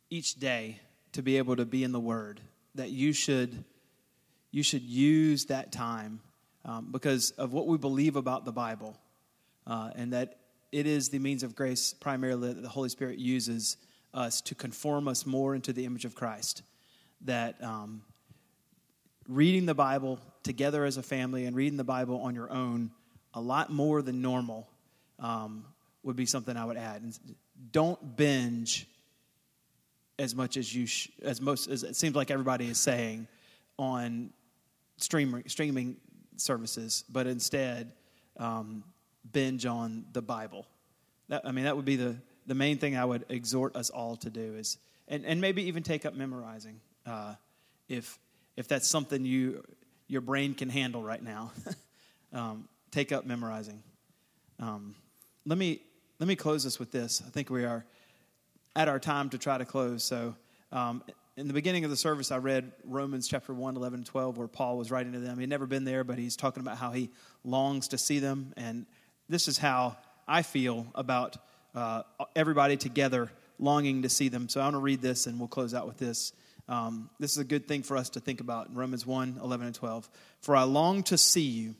each 0.10 0.36
day 0.36 0.79
to 1.13 1.21
be 1.21 1.38
able 1.38 1.55
to 1.55 1.65
be 1.65 1.84
in 1.84 1.91
the 1.91 1.99
Word, 1.99 2.41
that 2.75 2.89
you 2.89 3.13
should 3.13 3.63
you 4.56 4.63
should 4.63 4.84
use 4.84 5.48
that 5.48 5.74
time 5.74 6.22
um, 6.63 6.88
because 6.89 7.32
of 7.32 7.52
what 7.52 7.68
we 7.68 7.78
believe 7.78 8.15
about 8.15 8.46
the 8.46 8.54
Bible, 8.54 8.98
uh, 9.68 9.91
and 9.98 10.13
that 10.13 10.38
it 10.72 10.88
is 10.88 11.10
the 11.10 11.20
means 11.20 11.44
of 11.44 11.58
grace 11.58 11.91
primarily 11.91 12.54
that 12.54 12.62
the 12.62 12.70
Holy 12.70 12.88
Spirit 12.88 13.20
uses 13.20 13.76
us 14.13 14.39
to 14.39 14.56
conform 14.56 15.10
us 15.10 15.26
more 15.26 15.56
into 15.56 15.74
the 15.74 15.84
image 15.84 16.06
of 16.06 16.15
Christ. 16.15 16.62
That 17.26 17.62
um, 17.62 18.02
reading 19.28 19.65
the 19.65 19.76
Bible 19.76 20.20
together 20.41 20.86
as 20.86 20.96
a 20.96 21.04
family 21.04 21.48
and 21.48 21.54
reading 21.54 21.76
the 21.76 21.84
Bible 21.84 22.22
on 22.22 22.34
your 22.34 22.50
own 22.50 22.91
a 23.34 23.41
lot 23.41 23.74
more 23.74 24.02
than 24.02 24.22
normal 24.22 24.70
um, 25.20 25.65
would 26.02 26.15
be 26.15 26.26
something 26.26 26.56
I 26.56 26.63
would 26.63 26.78
add. 26.78 27.02
And 27.02 27.20
don't 27.74 28.15
binge 28.15 28.88
as 30.18 30.34
much 30.34 30.56
as 30.56 30.74
you 30.74 30.86
sh- 30.86 31.10
as 31.22 31.41
most 31.41 31.68
as 31.68 31.84
it 31.84 31.98
seems 31.98 32.15
like 32.15 32.32
everybody 32.32 32.70
is 32.70 32.78
saying 32.78 33.28
on 33.78 34.32
streaming 34.97 35.43
streaming 35.47 35.97
services, 36.38 37.03
but 37.10 37.27
instead 37.27 37.91
um, 38.38 38.84
binge 39.31 39.65
on 39.65 40.05
the 40.13 40.21
Bible. 40.21 40.65
That, 41.29 41.41
I 41.45 41.51
mean, 41.51 41.65
that 41.65 41.75
would 41.75 41.86
be 41.86 41.95
the 41.95 42.17
the 42.47 42.55
main 42.55 42.77
thing 42.77 42.95
I 42.95 43.05
would 43.05 43.25
exhort 43.29 43.75
us 43.75 43.89
all 43.89 44.15
to 44.17 44.29
do 44.29 44.55
is, 44.55 44.77
and, 45.08 45.25
and 45.25 45.41
maybe 45.41 45.63
even 45.63 45.81
take 45.81 46.05
up 46.05 46.13
memorizing 46.13 46.79
uh, 47.05 47.36
if 47.89 48.19
if 48.55 48.67
that's 48.67 48.88
something 48.88 49.25
you 49.25 49.63
your 50.08 50.21
brain 50.21 50.53
can 50.53 50.69
handle 50.69 51.01
right 51.01 51.21
now. 51.23 51.51
um, 52.34 52.67
take 52.91 53.12
up 53.12 53.25
memorizing. 53.25 53.81
Um, 54.60 54.95
let 55.45 55.58
me 55.58 55.81
let 56.19 56.27
me 56.27 56.36
close 56.36 56.63
this 56.63 56.79
with 56.79 56.91
this. 56.91 57.21
I 57.25 57.29
think 57.29 57.49
we 57.49 57.65
are 57.65 57.86
at 58.75 58.88
our 58.88 58.99
time 58.99 59.29
to 59.29 59.38
try 59.38 59.58
to 59.58 59.65
close. 59.65 60.03
So, 60.03 60.36
um, 60.71 61.03
in 61.38 61.48
the 61.48 61.54
beginning 61.54 61.84
of 61.84 61.89
the 61.89 61.98
service, 61.98 62.32
I 62.32 62.38
read 62.38 62.71
Romans 62.86 63.28
chapter 63.28 63.54
1, 63.54 63.76
11, 63.76 64.00
and 64.00 64.06
12, 64.06 64.38
where 64.38 64.48
Paul 64.48 64.78
was 64.78 64.89
writing 64.89 65.13
to 65.13 65.19
them. 65.19 65.38
He'd 65.38 65.50
never 65.50 65.65
been 65.65 65.84
there, 65.84 66.06
but 66.06 66.17
he's 66.17 66.38
talking 66.38 66.62
about 66.62 66.78
how 66.78 66.91
he 66.91 67.10
longs 67.43 67.89
to 67.89 67.98
see 67.98 68.19
them. 68.19 68.54
And 68.56 68.86
this 69.28 69.50
is 69.50 69.58
how 69.58 69.98
I 70.28 70.43
feel 70.43 70.88
about 70.95 71.38
uh, 71.74 72.04
everybody 72.36 72.78
together 72.78 73.30
longing 73.60 74.04
to 74.04 74.10
see 74.10 74.30
them. 74.30 74.48
So, 74.48 74.62
I 74.62 74.63
want 74.63 74.76
to 74.76 74.80
read 74.80 75.02
this, 75.02 75.28
and 75.28 75.38
we'll 75.38 75.50
close 75.50 75.74
out 75.74 75.88
with 75.88 75.98
this. 75.98 76.32
Um, 76.69 77.10
this 77.19 77.34
is 77.34 77.38
a 77.38 77.43
good 77.43 77.67
thing 77.67 77.84
for 77.84 77.98
us 77.98 78.10
to 78.12 78.19
think 78.19 78.39
about 78.39 78.69
in 78.69 78.76
Romans 78.76 79.06
1 79.06 79.39
11 79.43 79.67
and 79.67 79.76
12. 79.76 80.10
For 80.39 80.56
I 80.56 80.63
long 80.63 81.04
to 81.04 81.17
see 81.17 81.41
you, 81.41 81.76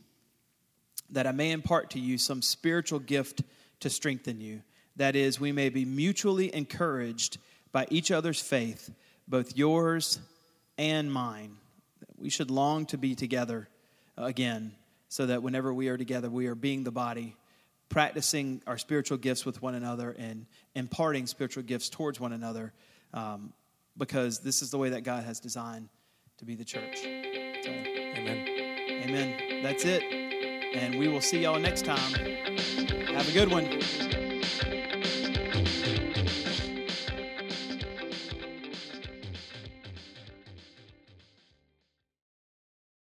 that 1.12 1.28
I 1.28 1.32
may 1.32 1.52
impart 1.52 1.92
to 1.92 2.00
you 2.00 2.18
some 2.18 2.42
spiritual 2.42 3.00
gift 3.00 3.42
to 3.80 3.90
strengthen 3.90 4.42
you. 4.42 4.62
That 4.98 5.16
is, 5.16 5.40
we 5.40 5.52
may 5.52 5.70
be 5.70 5.86
mutually 5.86 6.54
encouraged 6.54 7.38
by 7.72 7.88
each 7.90 8.12
other's 8.12 8.40
faith, 8.40 8.90
both 9.28 9.56
yours 9.58 10.20
and 10.78 11.12
mine. 11.12 11.58
We 12.18 12.30
should 12.30 12.52
long 12.52 12.86
to 12.88 12.98
be 12.98 13.16
together 13.16 13.68
again, 14.18 14.74
so 15.10 15.26
that 15.26 15.44
whenever 15.44 15.74
we 15.74 15.90
are 15.90 15.98
together, 15.98 16.30
we 16.30 16.48
are 16.48 16.56
being 16.56 16.84
the 16.84 16.92
body, 16.92 17.36
practicing 17.90 18.62
our 18.66 18.78
spiritual 18.78 19.18
gifts 19.18 19.46
with 19.46 19.62
one 19.62 19.76
another 19.76 20.16
and 20.18 20.46
imparting 20.74 21.28
spiritual 21.28 21.64
gifts 21.64 21.90
towards 21.90 22.20
one 22.20 22.34
another, 22.34 22.74
um, 23.14 23.54
because 23.98 24.40
this 24.40 24.62
is 24.62 24.72
the 24.72 24.78
way 24.78 24.90
that 24.90 25.04
God 25.04 25.24
has 25.24 25.40
designed 25.40 25.90
to 26.38 26.46
be 26.46 26.56
the 26.56 26.66
church. 26.66 27.00
So, 27.02 27.10
Amen. 27.70 28.48
amen. 29.08 29.64
That's 29.64 29.86
it. 29.86 30.04
And 30.04 31.00
we 31.00 31.08
will 31.08 31.22
see 31.22 31.44
y'all 31.44 31.60
next 31.60 31.86
time. 31.86 32.14
Have 33.14 33.30
a 33.30 33.32
good 33.32 33.50
one. 33.50 33.80